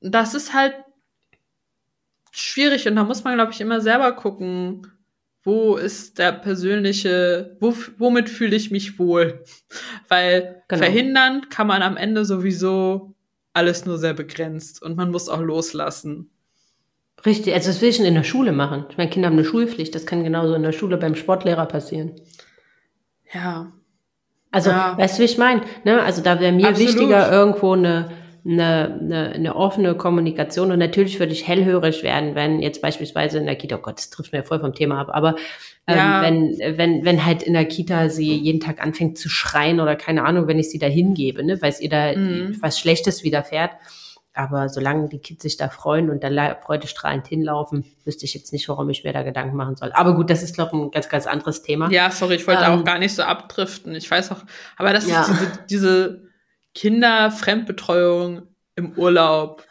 [0.00, 0.74] Das ist halt
[2.36, 4.86] schwierig und da muss man, glaube ich, immer selber gucken,
[5.42, 9.44] wo ist der persönliche, wo, womit fühle ich mich wohl?
[10.08, 10.82] Weil genau.
[10.82, 13.14] verhindern kann man am Ende sowieso
[13.52, 16.30] alles nur sehr begrenzt und man muss auch loslassen.
[17.24, 18.84] Richtig, also das will ich schon in der Schule machen.
[18.96, 22.12] Meine Kinder haben eine Schulpflicht, das kann genauso in der Schule beim Sportlehrer passieren.
[23.32, 23.72] Ja.
[24.50, 24.96] Also, ja.
[24.98, 25.62] weißt du, wie ich meine?
[25.84, 26.02] Ne?
[26.02, 26.94] Also da wäre mir Absolut.
[26.94, 28.10] wichtiger, irgendwo eine
[28.46, 30.70] eine, eine, eine offene Kommunikation.
[30.70, 34.10] Und natürlich würde ich hellhörig werden, wenn jetzt beispielsweise in der Kita, oh Gott, das
[34.10, 35.36] trifft mir voll vom Thema ab, aber
[35.88, 36.22] ähm, ja.
[36.22, 40.24] wenn, wenn, wenn halt in der Kita sie jeden Tag anfängt zu schreien oder keine
[40.24, 42.56] Ahnung, wenn ich sie da hingebe, ne, weil es ihr da mhm.
[42.60, 43.72] was Schlechtes widerfährt.
[44.34, 48.68] Aber solange die Kids sich da freuen und da freudestrahlend hinlaufen, wüsste ich jetzt nicht,
[48.68, 49.92] warum ich mir da Gedanken machen soll.
[49.92, 51.90] Aber gut, das ist, glaube ich, ein ganz, ganz anderes Thema.
[51.90, 53.94] Ja, sorry, ich wollte ähm, auch gar nicht so abdriften.
[53.94, 54.44] Ich weiß auch,
[54.76, 55.22] aber das ja.
[55.22, 56.25] ist diese, diese
[56.76, 58.42] Kinderfremdbetreuung
[58.76, 59.64] im Urlaub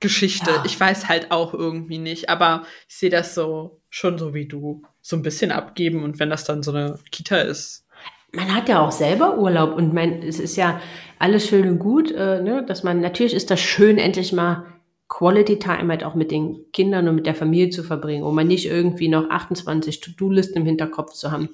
[0.00, 0.50] Geschichte.
[0.50, 0.62] Ja.
[0.66, 4.82] Ich weiß halt auch irgendwie nicht, aber ich sehe das so schon so wie du.
[5.00, 7.86] So ein bisschen abgeben und wenn das dann so eine Kita ist.
[8.32, 10.80] Man hat ja auch selber Urlaub und mein, es ist ja
[11.18, 14.66] alles schön und gut, äh, ne, dass man, natürlich ist das schön, endlich mal
[15.08, 18.44] Quality Time halt auch mit den Kindern und mit der Familie zu verbringen, um mal
[18.44, 21.50] nicht irgendwie noch 28 To-Do-Listen im Hinterkopf zu haben.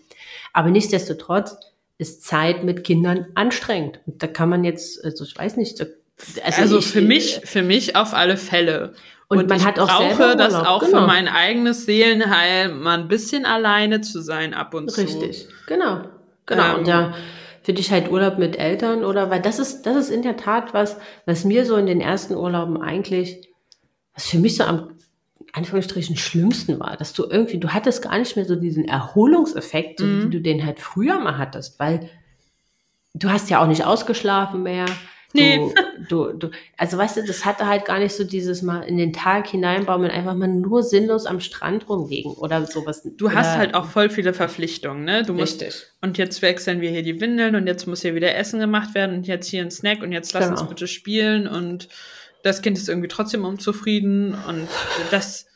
[0.52, 1.56] Aber nichtsdestotrotz
[1.98, 4.00] ist Zeit mit Kindern anstrengend.
[4.06, 7.62] Und da kann man jetzt, also ich weiß nicht, also, also ich, für mich, für
[7.62, 8.94] mich auf alle Fälle.
[9.28, 11.00] Und, und man ich hat auch brauche das auch genau.
[11.00, 15.10] für mein eigenes Seelenheil, mal ein bisschen alleine zu sein ab und Richtig.
[15.10, 15.18] zu.
[15.20, 16.04] Richtig, genau.
[16.46, 16.72] Genau.
[16.72, 17.14] Ähm, und ja,
[17.62, 20.72] für dich halt Urlaub mit Eltern oder, weil das ist, das ist in der Tat
[20.72, 20.96] was,
[21.26, 23.48] was mir so in den ersten Urlauben eigentlich
[24.18, 24.97] was für mich so am
[25.52, 30.06] Anführungsstrichen schlimmsten war, dass du irgendwie, du hattest gar nicht mehr so diesen Erholungseffekt, so
[30.06, 30.24] mhm.
[30.24, 32.10] wie du den halt früher mal hattest, weil
[33.14, 34.86] du hast ja auch nicht ausgeschlafen mehr.
[35.34, 35.74] Du, nee.
[36.08, 39.12] du, du, also weißt du, das hatte halt gar nicht so dieses mal in den
[39.12, 43.06] Tag hineinbauen einfach mal nur sinnlos am Strand rumliegen oder sowas.
[43.18, 45.24] Du hast halt auch voll viele Verpflichtungen, ne?
[45.24, 45.86] Du musst, Richtig.
[46.00, 49.16] und jetzt wechseln wir hier die Windeln und jetzt muss hier wieder Essen gemacht werden
[49.16, 50.60] und jetzt hier ein Snack und jetzt lass genau.
[50.60, 51.88] uns bitte spielen und
[52.48, 54.68] das Kind ist irgendwie trotzdem unzufrieden und
[55.10, 55.46] das,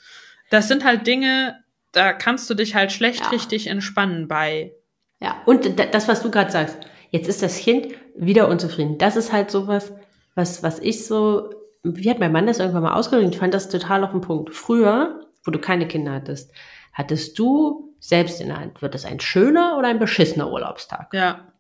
[0.51, 1.57] das sind halt Dinge,
[1.93, 3.29] da kannst du dich halt schlecht ja.
[3.29, 4.75] richtig entspannen bei.
[5.21, 6.79] Ja, und das, was du gerade sagst,
[7.11, 8.99] jetzt ist das Kind wieder unzufrieden.
[8.99, 9.93] Das ist halt sowas,
[10.35, 11.51] was, was ich so,
[11.83, 13.35] wie hat mein Mann das irgendwann mal ausgedrückt?
[13.35, 14.55] Ich fand das total auf den Punkt.
[14.55, 16.53] Früher, wo du keine Kinder hattest,
[16.93, 21.13] hattest du selbst in der Hand, wird das ein schöner oder ein beschissener Urlaubstag?
[21.15, 21.52] Ja.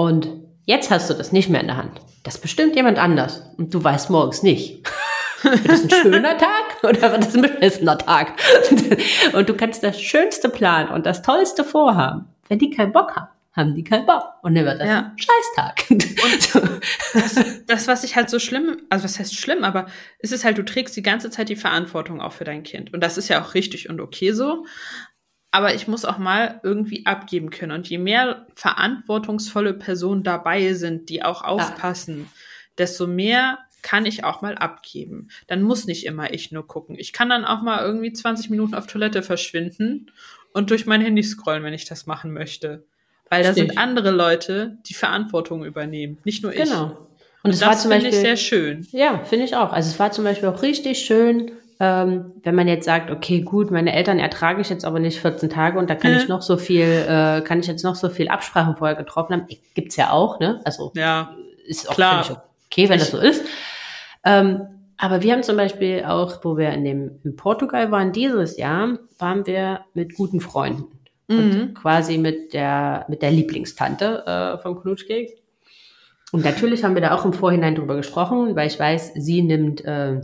[0.00, 0.40] Und
[0.70, 2.00] Jetzt hast du das nicht mehr in der Hand.
[2.22, 3.42] Das bestimmt jemand anders.
[3.56, 4.86] Und du weißt morgens nicht.
[5.42, 8.34] wird das ein schöner Tag oder wird das ein beschissener Tag?
[9.32, 12.26] und du kannst das Schönste planen und das Tollste vorhaben.
[12.48, 14.22] Wenn die keinen Bock haben, haben die keinen Bock.
[14.42, 14.98] Und dann wird das ja.
[14.98, 16.80] ein Scheißtag.
[17.12, 17.34] Das,
[17.66, 19.86] das, was ich halt so schlimm, also was heißt schlimm, aber
[20.20, 22.94] es ist halt, du trägst die ganze Zeit die Verantwortung auch für dein Kind.
[22.94, 24.64] Und das ist ja auch richtig und okay so
[25.50, 27.72] aber ich muss auch mal irgendwie abgeben können.
[27.72, 32.26] Und je mehr verantwortungsvolle Personen dabei sind, die auch aufpassen, ja.
[32.78, 35.28] desto mehr kann ich auch mal abgeben.
[35.46, 36.96] Dann muss nicht immer ich nur gucken.
[36.98, 40.10] Ich kann dann auch mal irgendwie 20 Minuten auf Toilette verschwinden
[40.52, 42.84] und durch mein Handy scrollen, wenn ich das machen möchte.
[43.28, 46.64] Weil da sind andere Leute, die Verantwortung übernehmen, nicht nur ich.
[46.64, 47.08] Genau.
[47.42, 48.86] Und, und das finde ich sehr schön.
[48.90, 49.72] Ja, finde ich auch.
[49.72, 53.70] Also es war zum Beispiel auch richtig schön, ähm, wenn man jetzt sagt, okay, gut,
[53.70, 56.18] meine Eltern ertrage ich jetzt aber nicht 14 Tage und da kann mhm.
[56.18, 59.46] ich noch so viel, äh, kann ich jetzt noch so viel Absprachen vorher getroffen haben.
[59.74, 60.60] Gibt's ja auch, ne?
[60.64, 61.34] Also ja,
[61.66, 62.44] ist auch klar.
[62.66, 63.44] okay, wenn ich, das so ist.
[64.24, 64.60] Ähm,
[64.98, 68.98] aber wir haben zum Beispiel auch, wo wir in dem in Portugal waren dieses Jahr,
[69.18, 70.84] waren wir mit guten Freunden
[71.28, 71.38] mhm.
[71.38, 75.32] und quasi mit der mit der Lieblingstante äh, vom Knutschkeks.
[76.32, 79.82] Und natürlich haben wir da auch im Vorhinein drüber gesprochen, weil ich weiß, sie nimmt
[79.84, 80.20] äh,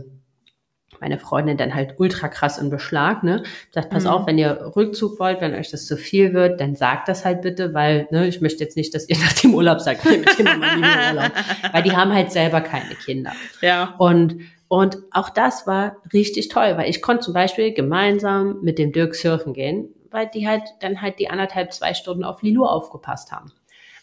[0.99, 3.43] meine Freundin dann halt ultra krass in Beschlag, ne?
[3.71, 4.09] Sagt, pass mhm.
[4.09, 7.41] auf, wenn ihr Rückzug wollt, wenn euch das zu viel wird, dann sagt das halt
[7.41, 10.37] bitte, weil, ne, ich möchte jetzt nicht, dass ihr nach dem Urlaub sagt, nee, mit
[10.37, 11.31] dem Urlaub.
[11.71, 13.33] Weil die haben halt selber keine Kinder.
[13.61, 13.95] Ja.
[13.97, 14.37] Und,
[14.67, 19.15] und auch das war richtig toll, weil ich konnte zum Beispiel gemeinsam mit dem Dirk
[19.15, 23.51] surfen gehen, weil die halt dann halt die anderthalb, zwei Stunden auf Lilo aufgepasst haben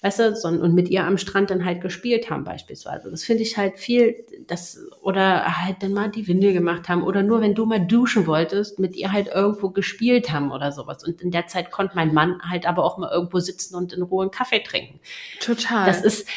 [0.05, 3.11] weißt du, so, und mit ihr am Strand dann halt gespielt haben beispielsweise.
[3.11, 4.15] Das finde ich halt viel,
[4.47, 8.27] das, oder halt dann mal die Windel gemacht haben, oder nur wenn du mal duschen
[8.27, 11.03] wolltest, mit ihr halt irgendwo gespielt haben oder sowas.
[11.05, 14.03] Und in der Zeit konnte mein Mann halt aber auch mal irgendwo sitzen und in
[14.03, 15.01] Ruhe einen Kaffee trinken.
[15.41, 15.87] Total.
[15.87, 16.29] Das ist,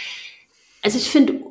[0.82, 1.42] also ich finde,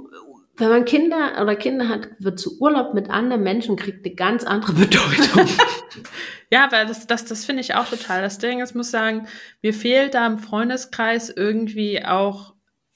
[0.57, 4.45] wenn man Kinder oder Kinder hat, wird zu Urlaub mit anderen Menschen, kriegt eine ganz
[4.45, 5.49] andere Bedeutung.
[6.51, 8.23] Ja, weil das, das, das finde ich auch total.
[8.23, 9.27] Das Ding ist, muss sagen,
[9.63, 12.55] mir fehlt da im Freundeskreis irgendwie auch,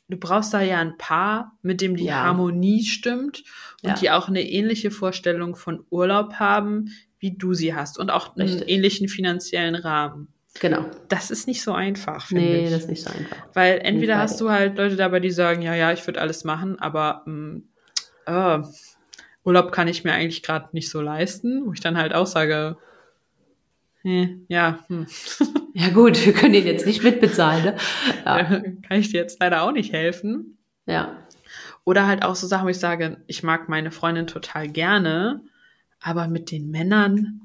[0.09, 2.25] du brauchst da ja ein Paar, mit dem die ja.
[2.25, 3.43] Harmonie stimmt
[3.83, 3.95] und ja.
[3.95, 8.49] die auch eine ähnliche Vorstellung von Urlaub haben, wie du sie hast und auch einen
[8.49, 8.69] Richtig.
[8.69, 10.33] ähnlichen finanziellen Rahmen.
[10.59, 10.87] Genau.
[11.09, 12.71] Das ist nicht so einfach, nee, ich.
[12.71, 13.37] das ist nicht so einfach.
[13.55, 16.79] Weil entweder hast du halt Leute dabei, die sagen, ja, ja, ich würde alles machen,
[16.81, 17.63] aber mh, mm,
[18.27, 18.65] oh,
[19.45, 22.77] Urlaub kann ich mir eigentlich gerade nicht so leisten, wo ich dann halt auch sage,
[24.03, 24.85] ja.
[24.89, 25.07] Hm.
[25.73, 27.65] Ja gut, wir können den jetzt nicht mitbezahlen.
[27.65, 27.77] Ne?
[28.25, 28.43] Ja.
[28.43, 30.59] Kann ich dir jetzt leider auch nicht helfen.
[30.85, 31.17] Ja.
[31.85, 35.43] Oder halt auch so Sachen, wo ich sage, ich mag meine Freundin total gerne,
[36.01, 37.43] aber mit den Männern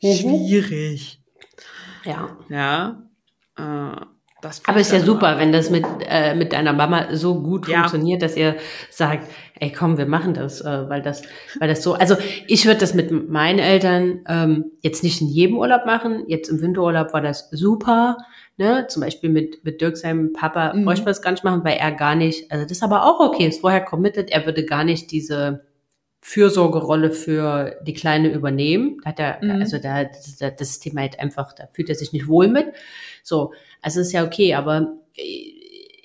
[0.00, 0.14] hm.
[0.14, 1.20] schwierig.
[2.04, 2.36] Ja.
[2.48, 3.02] Ja.
[3.56, 4.04] Äh,
[4.42, 7.80] das aber ist ja super, wenn das mit, äh, mit deiner Mama so gut ja.
[7.80, 8.56] funktioniert, dass ihr
[8.90, 9.28] sagt,
[9.58, 11.22] ey komm, wir machen das, äh, weil das,
[11.58, 15.58] weil das so, also ich würde das mit meinen Eltern ähm, jetzt nicht in jedem
[15.58, 16.24] Urlaub machen.
[16.26, 18.16] Jetzt im Winterurlaub war das super.
[18.56, 18.86] Ne?
[18.88, 20.84] Zum Beispiel mit, mit Dirk, seinem Papa, mhm.
[20.84, 23.20] bräuchte man das gar nicht machen, weil er gar nicht, also das ist aber auch
[23.20, 25.64] okay, ist vorher committed, er würde gar nicht diese
[26.20, 28.98] Fürsorgerolle für die Kleine übernehmen.
[29.02, 29.60] Da hat er, mhm.
[29.62, 32.66] also da, das, das Thema halt einfach, da fühlt er sich nicht wohl mit.
[33.22, 34.96] So, also ist ja okay, aber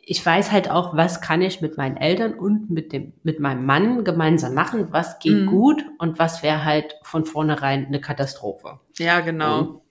[0.08, 3.66] ich weiß halt auch, was kann ich mit meinen Eltern und mit dem, mit meinem
[3.66, 5.46] Mann gemeinsam machen, was geht Mhm.
[5.48, 8.80] gut und was wäre halt von vornherein eine Katastrophe.
[8.98, 9.60] Ja, genau.
[9.60, 9.82] Und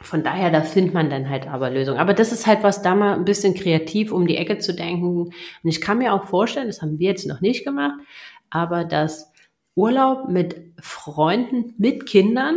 [0.00, 1.98] von daher, da findet man dann halt aber Lösungen.
[1.98, 5.22] Aber das ist halt was, da mal ein bisschen kreativ um die Ecke zu denken.
[5.22, 7.94] Und ich kann mir auch vorstellen, das haben wir jetzt noch nicht gemacht,
[8.50, 9.32] aber dass
[9.74, 12.56] Urlaub mit Freunden, mit Kindern,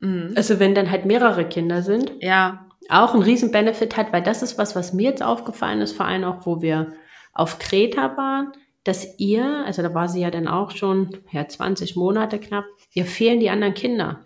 [0.00, 0.32] Mhm.
[0.34, 4.42] also wenn dann halt mehrere Kinder sind, Ja, auch einen riesen Benefit hat, weil das
[4.42, 6.92] ist was, was mir jetzt aufgefallen ist, vor allem auch, wo wir
[7.34, 8.52] auf Kreta waren,
[8.84, 12.64] dass ihr, also da war sie ja dann auch schon, ja, 20 Monate knapp,
[12.94, 14.20] ihr fehlen die anderen Kinder.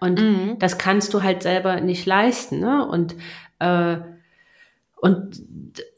[0.00, 0.58] Und Mhm.
[0.58, 2.86] das kannst du halt selber nicht leisten, ne?
[2.86, 3.14] Und,
[3.58, 3.96] äh,
[5.02, 5.42] und,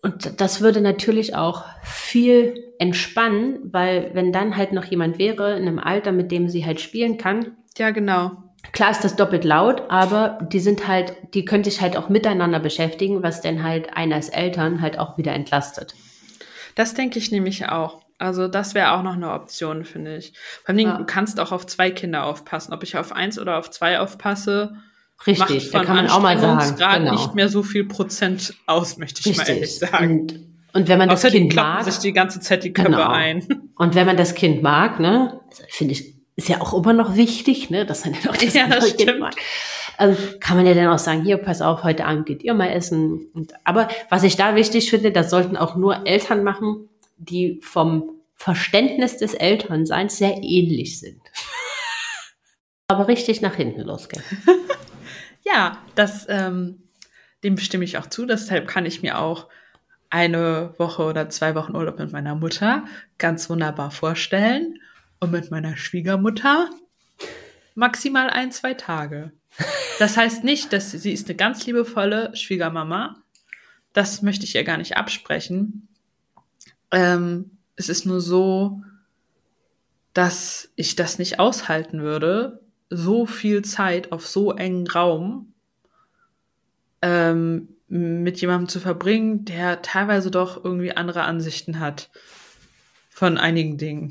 [0.01, 5.69] und das würde natürlich auch viel entspannen, weil wenn dann halt noch jemand wäre in
[5.69, 8.33] einem Alter, mit dem sie halt spielen kann, ja, genau.
[8.73, 12.61] Klar ist das doppelt laut, aber die sind halt, die können sich halt auch miteinander
[12.61, 15.95] beschäftigen, was denn halt einer als Eltern halt auch wieder entlastet.
[16.75, 18.01] Das denke ich nämlich auch.
[18.17, 20.33] Also das wäre auch noch eine Option, finde ich.
[20.65, 20.97] Vor allem, Ja.
[20.97, 22.73] du kannst auch auf zwei Kinder aufpassen.
[22.73, 24.77] Ob ich auf eins oder auf zwei aufpasse,
[25.27, 27.05] Richtig, da kann man auch mal sagen.
[27.05, 27.13] Genau.
[27.13, 29.89] nicht mehr so viel Prozent aus, möchte ich mal ehrlich Richtig.
[29.89, 30.21] sagen.
[30.21, 30.41] Und,
[30.75, 33.09] und wenn man das Außer die Kind mag, sich die ganze Zeit die Köpfe Genau.
[33.09, 33.47] ein.
[33.77, 35.41] und wenn man das Kind mag, ne,
[35.71, 38.67] finde ich, ist ja auch immer noch wichtig, ne, dass man dann auch das Ja,
[38.67, 39.21] das Kind stimmt.
[39.21, 39.35] mag.
[39.97, 42.71] Also kann man ja dann auch sagen, hier, pass auf, heute Abend geht ihr mal
[42.71, 43.29] essen.
[43.33, 48.11] Und, aber was ich da wichtig finde, das sollten auch nur Eltern machen, die vom
[48.35, 51.21] Verständnis des Elternseins sehr ähnlich sind.
[52.89, 54.25] aber richtig nach hinten losgehen.
[55.45, 56.83] Ja, das, ähm,
[57.43, 58.27] dem stimme ich auch zu.
[58.27, 59.49] Deshalb kann ich mir auch
[60.11, 62.85] eine Woche oder zwei Wochen Urlaub mit meiner Mutter
[63.19, 64.79] ganz wunderbar vorstellen.
[65.21, 66.69] Und mit meiner Schwiegermutter
[67.75, 69.33] maximal ein, zwei Tage.
[69.99, 73.17] Das heißt nicht, dass sie, sie ist eine ganz liebevolle Schwiegermama.
[73.93, 75.89] Das möchte ich ihr gar nicht absprechen.
[76.91, 78.83] Ähm, es ist nur so,
[80.13, 82.64] dass ich das nicht aushalten würde,
[82.97, 85.53] so viel Zeit auf so engen Raum
[87.03, 92.11] ähm, mit jemandem zu verbringen, der teilweise doch irgendwie andere Ansichten hat
[93.11, 94.11] von einigen Dingen.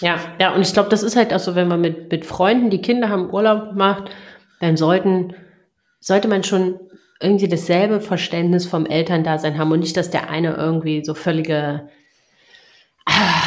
[0.00, 2.70] Ja, ja, und ich glaube, das ist halt auch so, wenn man mit, mit Freunden,
[2.70, 4.10] die Kinder haben, Urlaub macht,
[4.60, 5.34] dann sollten,
[5.98, 6.78] sollte man schon
[7.20, 11.88] irgendwie dasselbe Verständnis vom Elterndasein haben und nicht, dass der eine irgendwie so völlige,
[13.06, 13.43] ah,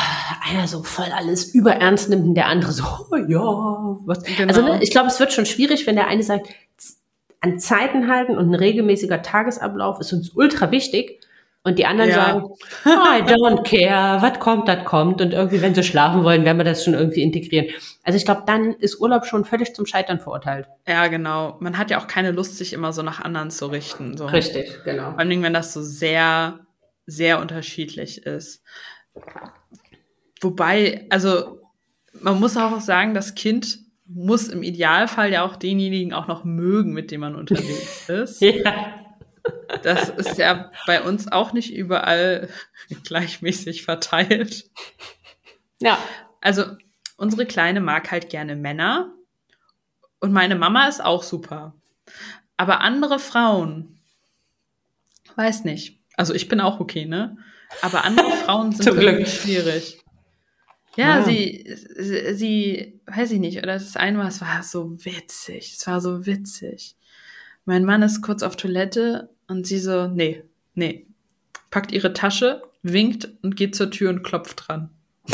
[0.49, 4.23] einer so voll alles überernst nimmt und der andere so, oh, ja, was.
[4.23, 4.47] Genau.
[4.47, 6.47] Also ne, ich glaube, es wird schon schwierig, wenn der eine sagt,
[7.39, 11.21] an Zeiten halten und ein regelmäßiger Tagesablauf ist uns ultra wichtig.
[11.63, 12.15] Und die anderen Ja.
[12.15, 12.45] sagen,
[12.85, 15.19] I don't care, was kommt, das kommt.
[15.19, 17.67] Und irgendwie, wenn sie schlafen wollen, werden wir das schon irgendwie integrieren.
[18.03, 20.67] Also ich glaube, dann ist Urlaub schon völlig zum Scheitern verurteilt.
[20.87, 21.57] Ja, genau.
[21.59, 24.15] Man hat ja auch keine Lust, sich immer so nach anderen zu richten.
[24.15, 24.27] So.
[24.27, 25.11] Richtig, genau.
[25.11, 26.59] Vor allem, wenn das so sehr,
[27.05, 28.63] sehr unterschiedlich ist.
[30.41, 31.61] Wobei, also
[32.21, 36.93] man muss auch sagen, das Kind muss im Idealfall ja auch denjenigen auch noch mögen,
[36.93, 38.41] mit dem man unterwegs ist.
[38.41, 39.03] Ja.
[39.83, 42.49] Das ist ja bei uns auch nicht überall
[43.03, 44.69] gleichmäßig verteilt.
[45.81, 45.97] ja.
[46.41, 46.63] Also
[47.17, 49.11] unsere Kleine mag halt gerne Männer
[50.19, 51.73] und meine Mama ist auch super.
[52.57, 53.99] Aber andere Frauen,
[55.35, 55.99] weiß nicht.
[56.15, 57.37] Also ich bin auch okay, ne?
[57.81, 59.27] Aber andere Frauen sind Zum Glück.
[59.27, 59.99] schwierig.
[60.97, 61.23] Ja, Ja.
[61.23, 61.63] sie,
[62.33, 66.25] sie, weiß ich nicht, oder das eine Mal, es war so witzig, es war so
[66.25, 66.95] witzig.
[67.65, 70.43] Mein Mann ist kurz auf Toilette und sie so, nee,
[70.73, 71.05] nee,
[71.69, 74.89] packt ihre Tasche, winkt und geht zur Tür und klopft dran.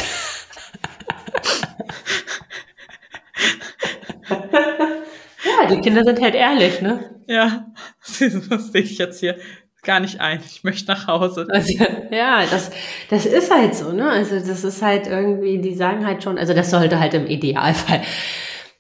[4.30, 7.22] ja, die Kinder sind halt ehrlich, ne?
[7.28, 7.72] Ja,
[8.20, 9.38] das sehe ich jetzt hier
[9.84, 10.42] gar nicht ein.
[10.46, 11.46] Ich möchte nach Hause.
[11.50, 11.74] Also,
[12.12, 12.72] ja, das,
[13.10, 14.10] das ist halt so, ne?
[14.10, 18.02] Also das ist halt irgendwie, die sagen halt schon, also das sollte halt im Idealfall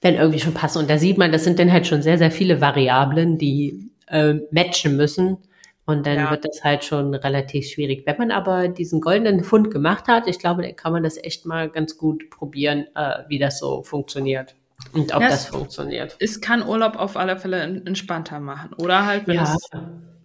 [0.01, 0.79] dann irgendwie schon passen.
[0.79, 4.33] Und da sieht man, das sind dann halt schon sehr, sehr viele Variablen, die äh,
[4.51, 5.37] matchen müssen.
[5.85, 6.31] Und dann Ja.
[6.31, 8.03] wird das halt schon relativ schwierig.
[8.05, 11.45] Wenn man aber diesen goldenen Fund gemacht hat, ich glaube, dann kann man das echt
[11.45, 14.55] mal ganz gut probieren, äh, wie das so funktioniert.
[14.93, 16.15] Und ob Ja, das funktioniert.
[16.19, 18.71] Es kann Urlaub auf alle Fälle en- entspannter machen.
[18.77, 19.69] Oder halt, wenn Ja, es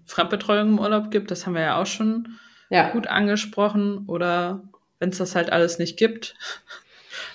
[0.08, 2.38] Fremdbetreuung im Urlaub gibt, das haben wir ja auch schon
[2.70, 2.90] ja.
[2.90, 4.04] gut angesprochen.
[4.06, 4.62] Oder
[4.98, 6.34] wenn es das halt alles nicht gibt,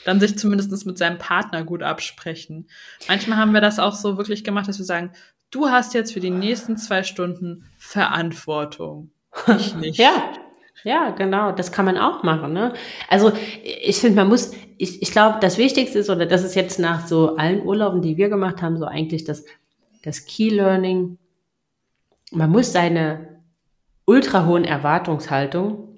[0.05, 2.67] dann sich zumindest mit seinem Partner gut absprechen.
[3.07, 5.11] Manchmal haben wir das auch so wirklich gemacht, dass wir sagen,
[5.51, 9.11] du hast jetzt für die nächsten zwei Stunden Verantwortung.
[9.57, 9.99] Ich nicht.
[9.99, 10.33] Ja,
[10.83, 12.51] ja, genau, das kann man auch machen.
[12.51, 12.73] Ne?
[13.07, 13.31] Also
[13.63, 17.07] ich finde, man muss, ich, ich glaube, das Wichtigste ist, oder das ist jetzt nach
[17.07, 19.45] so allen Urlauben, die wir gemacht haben, so eigentlich das,
[20.03, 21.17] das Key Learning.
[22.33, 23.41] Man muss seine
[24.05, 25.97] ultra hohen Erwartungshaltung,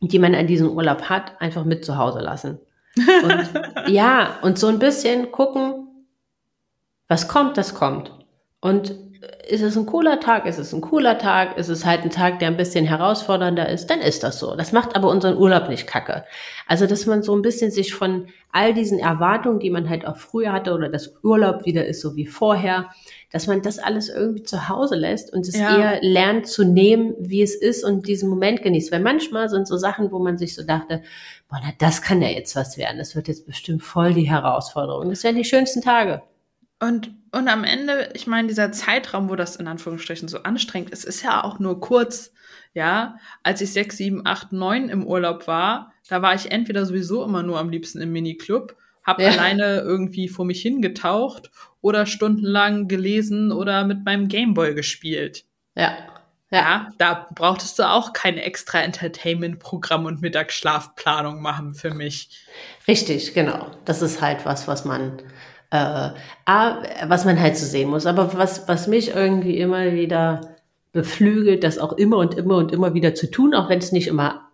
[0.00, 2.58] die man an diesem Urlaub hat, einfach mit zu Hause lassen.
[2.96, 3.50] Und,
[3.88, 5.88] ja, und so ein bisschen gucken,
[7.08, 8.12] was kommt, das kommt.
[8.60, 8.94] Und
[9.48, 12.40] ist es ein cooler Tag, ist es ein cooler Tag, ist es halt ein Tag,
[12.40, 14.56] der ein bisschen herausfordernder ist, dann ist das so.
[14.56, 16.24] Das macht aber unseren Urlaub nicht kacke.
[16.66, 20.16] Also, dass man so ein bisschen sich von all diesen Erwartungen, die man halt auch
[20.16, 22.90] früher hatte oder das Urlaub wieder ist so wie vorher,
[23.36, 25.76] dass man das alles irgendwie zu Hause lässt und es ja.
[25.76, 28.90] eher lernt zu nehmen, wie es ist und diesen Moment genießt.
[28.90, 31.02] Weil manchmal sind so Sachen, wo man sich so dachte,
[31.46, 32.96] boah, na, das kann ja jetzt was werden.
[32.96, 35.10] Das wird jetzt bestimmt voll die Herausforderung.
[35.10, 36.22] Das wären die schönsten Tage.
[36.80, 41.04] Und, und am Ende, ich meine, dieser Zeitraum, wo das in Anführungsstrichen so anstrengend ist,
[41.04, 42.32] ist ja auch nur kurz.
[42.72, 47.22] Ja, als ich sechs, sieben, acht, neun im Urlaub war, da war ich entweder sowieso
[47.22, 49.30] immer nur am liebsten im Miniclub, habe ja.
[49.30, 51.50] alleine irgendwie vor mich hingetaucht
[51.86, 55.44] oder stundenlang gelesen oder mit meinem Gameboy gespielt.
[55.76, 55.96] Ja.
[56.50, 62.44] Ja, ja da brauchtest du auch kein extra Entertainment-Programm und Mittagsschlafplanung machen für mich.
[62.88, 63.70] Richtig, genau.
[63.84, 65.22] Das ist halt was, was man
[65.70, 66.10] äh,
[67.06, 68.06] was man halt so sehen muss.
[68.06, 70.56] Aber was, was mich irgendwie immer wieder
[70.92, 74.08] beflügelt, das auch immer und immer und immer wieder zu tun, auch wenn es nicht
[74.08, 74.48] immer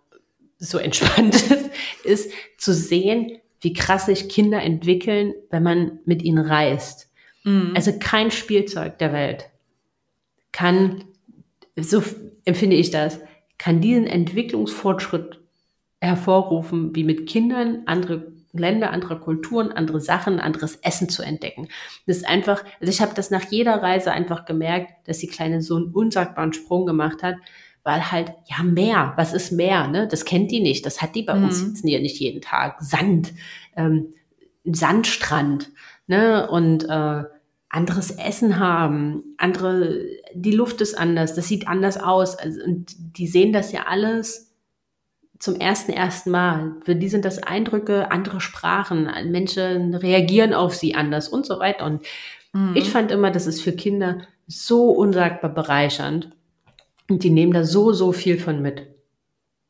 [0.59, 1.71] so entspannt ist,
[2.03, 7.09] ist zu sehen, wie krass sich Kinder entwickeln, wenn man mit ihnen reist.
[7.43, 7.73] Mhm.
[7.75, 9.49] Also kein Spielzeug der Welt
[10.51, 11.03] kann,
[11.79, 12.03] so
[12.45, 13.19] empfinde ich das,
[13.57, 15.39] kann diesen Entwicklungsfortschritt
[15.99, 21.69] hervorrufen, wie mit Kindern andere Länder, andere Kulturen, andere Sachen, anderes Essen zu entdecken.
[22.05, 25.61] Das ist einfach, also ich habe das nach jeder Reise einfach gemerkt, dass die kleine
[25.61, 27.35] so einen unsagbaren Sprung gemacht hat,
[27.83, 30.07] weil halt, ja, Meer, was ist Meer, ne?
[30.07, 31.45] Das kennt die nicht, das hat die bei mhm.
[31.45, 32.77] uns jetzt nicht jeden Tag.
[32.79, 33.33] Sand,
[33.75, 34.13] ähm,
[34.65, 35.71] Sandstrand,
[36.05, 36.47] ne?
[36.49, 37.23] Und äh,
[37.73, 42.35] anderes Essen haben, andere, die Luft ist anders, das sieht anders aus.
[42.37, 44.51] Also, und die sehen das ja alles
[45.39, 46.75] zum ersten, ersten Mal.
[46.85, 51.85] Für die sind das Eindrücke, andere Sprachen, Menschen reagieren auf sie anders und so weiter.
[51.85, 52.03] Und
[52.53, 52.75] mhm.
[52.75, 56.29] ich fand immer, das ist für Kinder so unsagbar bereichernd.
[57.09, 58.87] Und die nehmen da so, so viel von mit.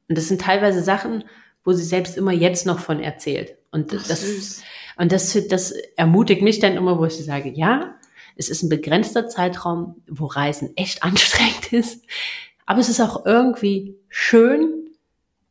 [0.09, 1.23] Und das sind teilweise Sachen,
[1.63, 3.55] wo sie selbst immer jetzt noch von erzählt.
[3.71, 4.63] Und Ach, das, süß.
[4.97, 7.95] Und das, das ermutigt mich dann immer, wo ich sage, ja,
[8.35, 12.05] es ist ein begrenzter Zeitraum, wo Reisen echt anstrengend ist.
[12.65, 14.83] Aber es ist auch irgendwie schön,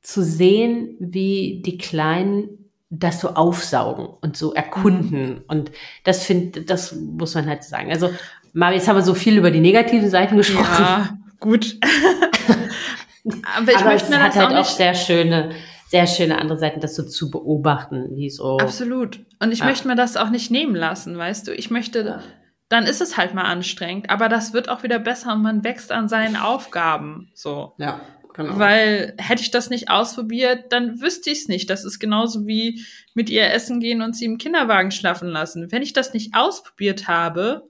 [0.03, 5.29] zu sehen, wie die Kleinen das so aufsaugen und so erkunden.
[5.29, 5.45] Mhm.
[5.47, 5.71] Und
[6.05, 7.91] das finde, das muss man halt sagen.
[7.91, 8.11] Also,
[8.53, 10.83] mal, jetzt haben wir so viel über die negativen Seiten gesprochen.
[10.83, 11.79] Ja, gut.
[13.57, 15.53] Aber ich Aber möchte mir das hat halt auch, auch sehr schöne,
[15.93, 18.57] sehr schöne andere Seiten, das so zu beobachten, wie so.
[18.57, 19.21] Absolut.
[19.41, 19.67] Und ich ja.
[19.67, 21.55] möchte mir das auch nicht nehmen lassen, weißt du.
[21.55, 22.23] Ich möchte, ja.
[22.71, 25.93] dann ist es halt mal anstrengend, aber das wird auch wieder besser und man wächst
[25.93, 27.31] an seinen Aufgaben.
[27.35, 27.75] So.
[27.77, 28.01] Ja.
[28.33, 28.59] Genau.
[28.59, 31.69] Weil hätte ich das nicht ausprobiert, dann wüsste ich es nicht.
[31.69, 32.83] Das ist genauso wie
[33.13, 35.71] mit ihr essen gehen und sie im Kinderwagen schlafen lassen.
[35.71, 37.69] Wenn ich das nicht ausprobiert habe,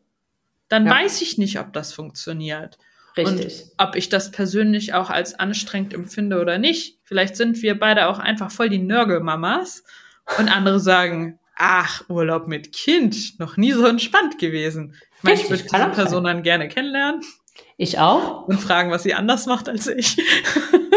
[0.68, 0.92] dann ja.
[0.92, 2.78] weiß ich nicht, ob das funktioniert.
[3.16, 3.62] Richtig.
[3.62, 6.98] Und ob ich das persönlich auch als anstrengend empfinde oder nicht.
[7.04, 9.84] Vielleicht sind wir beide auch einfach voll die Nörgelmamas
[10.38, 14.94] und andere sagen, ach, Urlaub mit Kind, noch nie so entspannt gewesen.
[15.18, 17.22] Ich meine, ich würde diese Person dann gerne kennenlernen.
[17.76, 18.48] Ich auch.
[18.48, 20.16] Und fragen, was sie anders macht als ich.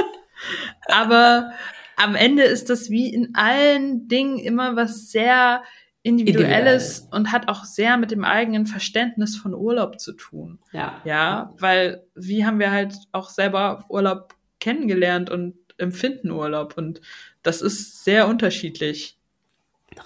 [0.88, 1.52] Aber
[1.98, 5.64] am Ende ist das wie in allen Dingen immer was sehr
[6.06, 7.20] Individuelles Individuell.
[7.20, 10.60] und hat auch sehr mit dem eigenen Verständnis von Urlaub zu tun.
[10.72, 11.02] Ja.
[11.04, 17.02] Ja, weil wie haben wir halt auch selber Urlaub kennengelernt und empfinden Urlaub und
[17.42, 19.18] das ist sehr unterschiedlich.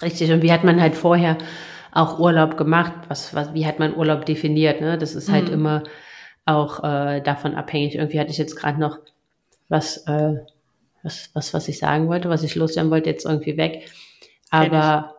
[0.00, 0.32] Richtig.
[0.32, 1.36] Und wie hat man halt vorher
[1.92, 2.92] auch Urlaub gemacht?
[3.08, 4.80] Was, was, wie hat man Urlaub definiert?
[4.80, 4.96] Ne?
[4.96, 5.54] Das ist halt mhm.
[5.54, 5.82] immer
[6.46, 7.96] auch äh, davon abhängig.
[7.96, 9.00] Irgendwie hatte ich jetzt gerade noch
[9.68, 10.36] was, äh,
[11.02, 13.90] was, was, was ich sagen wollte, was ich loswerden wollte, jetzt irgendwie weg.
[14.48, 15.14] Aber,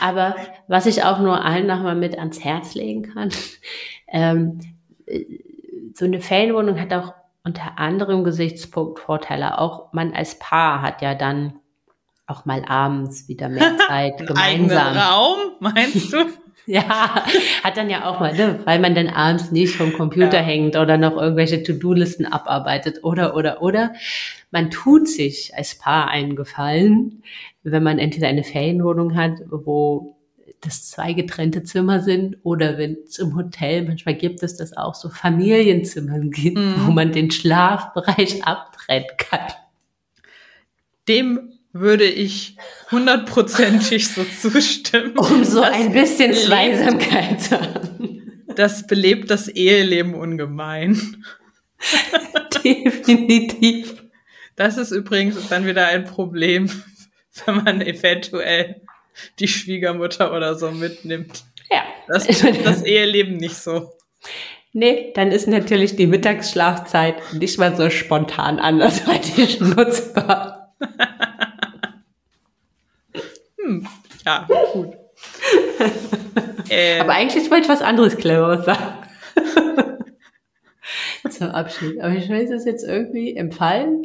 [0.00, 0.36] aber
[0.68, 3.30] was ich auch nur allen nochmal mit ans Herz legen kann,
[4.08, 4.60] ähm,
[5.94, 9.58] so eine Ferienwohnung hat auch unter anderem Gesichtspunkt Vorteile.
[9.58, 11.60] Auch man als Paar hat ja dann
[12.26, 14.96] auch mal abends wieder mehr Zeit gemeinsam.
[14.96, 16.26] Raum, meinst du?
[16.68, 17.24] Ja,
[17.62, 18.58] hat dann ja auch mal, ne?
[18.64, 20.42] weil man dann abends nicht vom Computer ja.
[20.42, 23.92] hängt oder noch irgendwelche To-Do-Listen abarbeitet oder, oder, oder.
[24.50, 27.22] Man tut sich als Paar einen Gefallen,
[27.62, 30.16] wenn man entweder eine Ferienwohnung hat, wo
[30.60, 34.94] das zwei getrennte Zimmer sind oder wenn es im Hotel, manchmal gibt es das auch
[34.94, 36.86] so Familienzimmer gibt, mhm.
[36.86, 39.52] wo man den Schlafbereich abtrennen kann.
[41.08, 42.56] Dem würde ich
[42.90, 45.16] hundertprozentig so zustimmen.
[45.16, 48.44] Um so ein bisschen Zweisamkeit zu haben.
[48.54, 51.24] Das belebt das Eheleben ungemein.
[52.64, 54.02] Definitiv.
[54.56, 56.70] Das ist übrigens dann wieder ein Problem,
[57.44, 58.80] wenn man eventuell
[59.38, 61.44] die Schwiegermutter oder so mitnimmt.
[61.70, 61.82] Ja.
[62.08, 63.92] Das ist das Eheleben nicht so.
[64.72, 70.74] Nee, dann ist natürlich die Mittagsschlafzeit nicht mal so spontan andersweitig nutzbar.
[73.66, 73.88] hm,
[74.24, 74.94] ja, gut.
[76.70, 78.94] ähm, Aber eigentlich wollte ich was anderes Cleveres sagen.
[81.30, 82.00] Zum Abschied.
[82.00, 84.04] Aber ich weiß es jetzt irgendwie empfallen,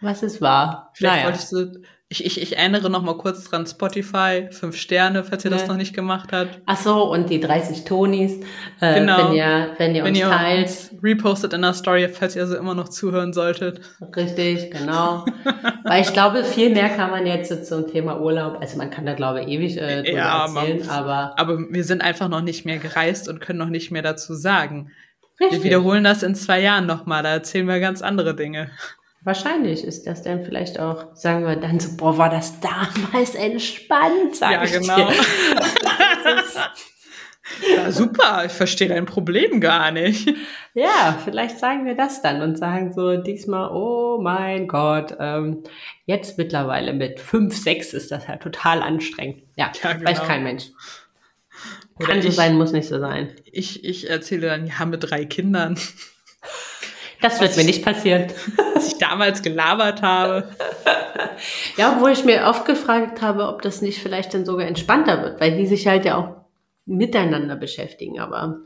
[0.00, 0.92] was es war.
[0.94, 1.26] Vielleicht naja.
[1.26, 5.50] wolltest du, ich, ich, ich erinnere noch mal kurz dran, Spotify, fünf Sterne, falls ihr
[5.50, 5.68] das Ja.
[5.68, 6.58] noch nicht gemacht habt.
[6.64, 8.40] Ach so, und die 30 Tonis,
[8.80, 9.28] äh, Genau.
[9.28, 10.66] wenn ihr, wenn ihr Wenn uns ihr teilt.
[10.68, 13.80] uns repostet in der Story, falls ihr also immer noch zuhören solltet.
[14.16, 15.26] Richtig, genau.
[15.84, 19.04] Weil ich glaube, viel mehr kann man jetzt so zum Thema Urlaub, also man kann
[19.04, 22.40] da glaube ich ewig äh, drüber Ja, erzählen, man- aber Aber wir sind einfach noch
[22.42, 24.90] nicht mehr gereist und können noch nicht mehr dazu sagen.
[25.36, 25.64] Wir richtig.
[25.64, 28.70] wiederholen das in zwei Jahren nochmal, da erzählen wir ganz andere Dinge.
[29.22, 34.36] Wahrscheinlich ist das dann vielleicht auch, sagen wir dann so, boah, war das damals entspannt,
[34.36, 34.96] sag ja, ich genau.
[34.96, 35.16] dir.
[37.76, 40.32] ja, super, ich verstehe dein Problem gar nicht.
[40.74, 45.64] Ja, vielleicht sagen wir das dann und sagen so diesmal, oh mein Gott, ähm,
[46.06, 49.42] jetzt mittlerweile mit fünf, sechs ist das ja total anstrengend.
[49.56, 50.28] Ja, Ja, weiß genau.
[50.28, 50.66] kein Mensch.
[51.96, 53.32] Oder Kann so ich- sein, muss nicht so sein.
[53.44, 55.76] Ich, ich erzähle dann, ja, mit drei Kindern,
[57.20, 58.26] Das wird mir ich- nicht passieren.
[58.74, 60.54] was ich damals gelabert habe.
[61.76, 65.40] Ja, obwohl ich mir oft gefragt habe, ob das nicht vielleicht dann sogar entspannter wird,
[65.40, 66.36] weil die sich halt ja auch
[66.86, 68.60] miteinander beschäftigen, aber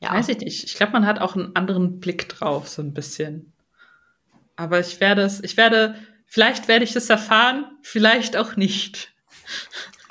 [0.00, 0.12] ja.
[0.12, 0.64] Weiß ich nicht.
[0.64, 3.52] Ich glaube, man hat auch einen anderen Blick drauf, so ein bisschen.
[4.56, 5.94] Aber ich werde es, ich werde,
[6.26, 9.12] vielleicht werde ich es erfahren, vielleicht auch nicht.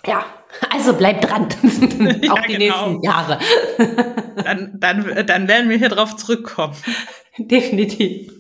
[0.06, 0.24] Ja,
[0.70, 1.50] also bleib dran.
[2.24, 2.88] Ja, auch die genau.
[2.88, 3.38] nächsten Jahre.
[4.44, 6.76] Dann, dann, dann werden wir hier drauf zurückkommen.
[7.48, 8.32] Definitiv.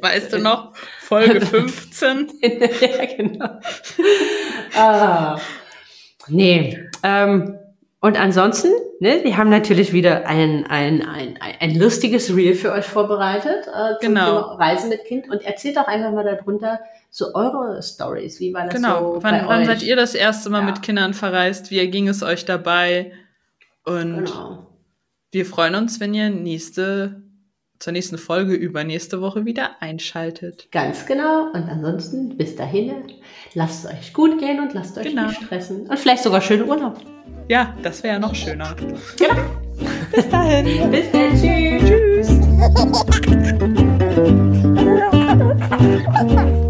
[0.00, 0.74] Weißt du noch?
[1.00, 2.28] Folge 15?
[2.42, 3.60] ja, genau.
[4.76, 5.38] ah.
[6.28, 7.58] Nee, ähm,
[8.00, 8.68] und ansonsten,
[9.00, 13.98] ne, wir haben natürlich wieder ein, ein, ein, ein, lustiges Reel für euch vorbereitet äh,
[14.00, 14.24] zum Genau.
[14.42, 15.28] Thema Reisen mit Kind.
[15.28, 16.80] Und erzählt doch einfach mal darunter
[17.10, 18.38] so eure Stories.
[18.40, 19.14] Wie war das Genau.
[19.14, 19.66] so wann bei wann euch?
[19.66, 20.66] seid ihr das erste Mal Ja.
[20.66, 21.70] mit Kindern verreist?
[21.70, 23.12] Wie ging es euch dabei?
[23.84, 24.66] Und Genau.
[25.32, 27.22] wir freuen uns, wenn ihr nächste,
[27.78, 30.68] zur nächsten Folge übernächste Woche wieder einschaltet.
[30.72, 31.46] Ganz genau.
[31.52, 32.92] Und ansonsten, bis dahin,
[33.54, 35.28] lasst es euch gut gehen und lasst euch Genau.
[35.28, 35.86] nicht stressen.
[35.88, 36.98] Und vielleicht sogar schönen Urlaub.
[37.48, 38.74] Ja, das wäre ja noch schöner.
[40.12, 40.90] Bis dahin.
[40.90, 41.34] Bis dann.
[41.40, 41.88] Tschüss.
[41.88, 42.38] Tschüss.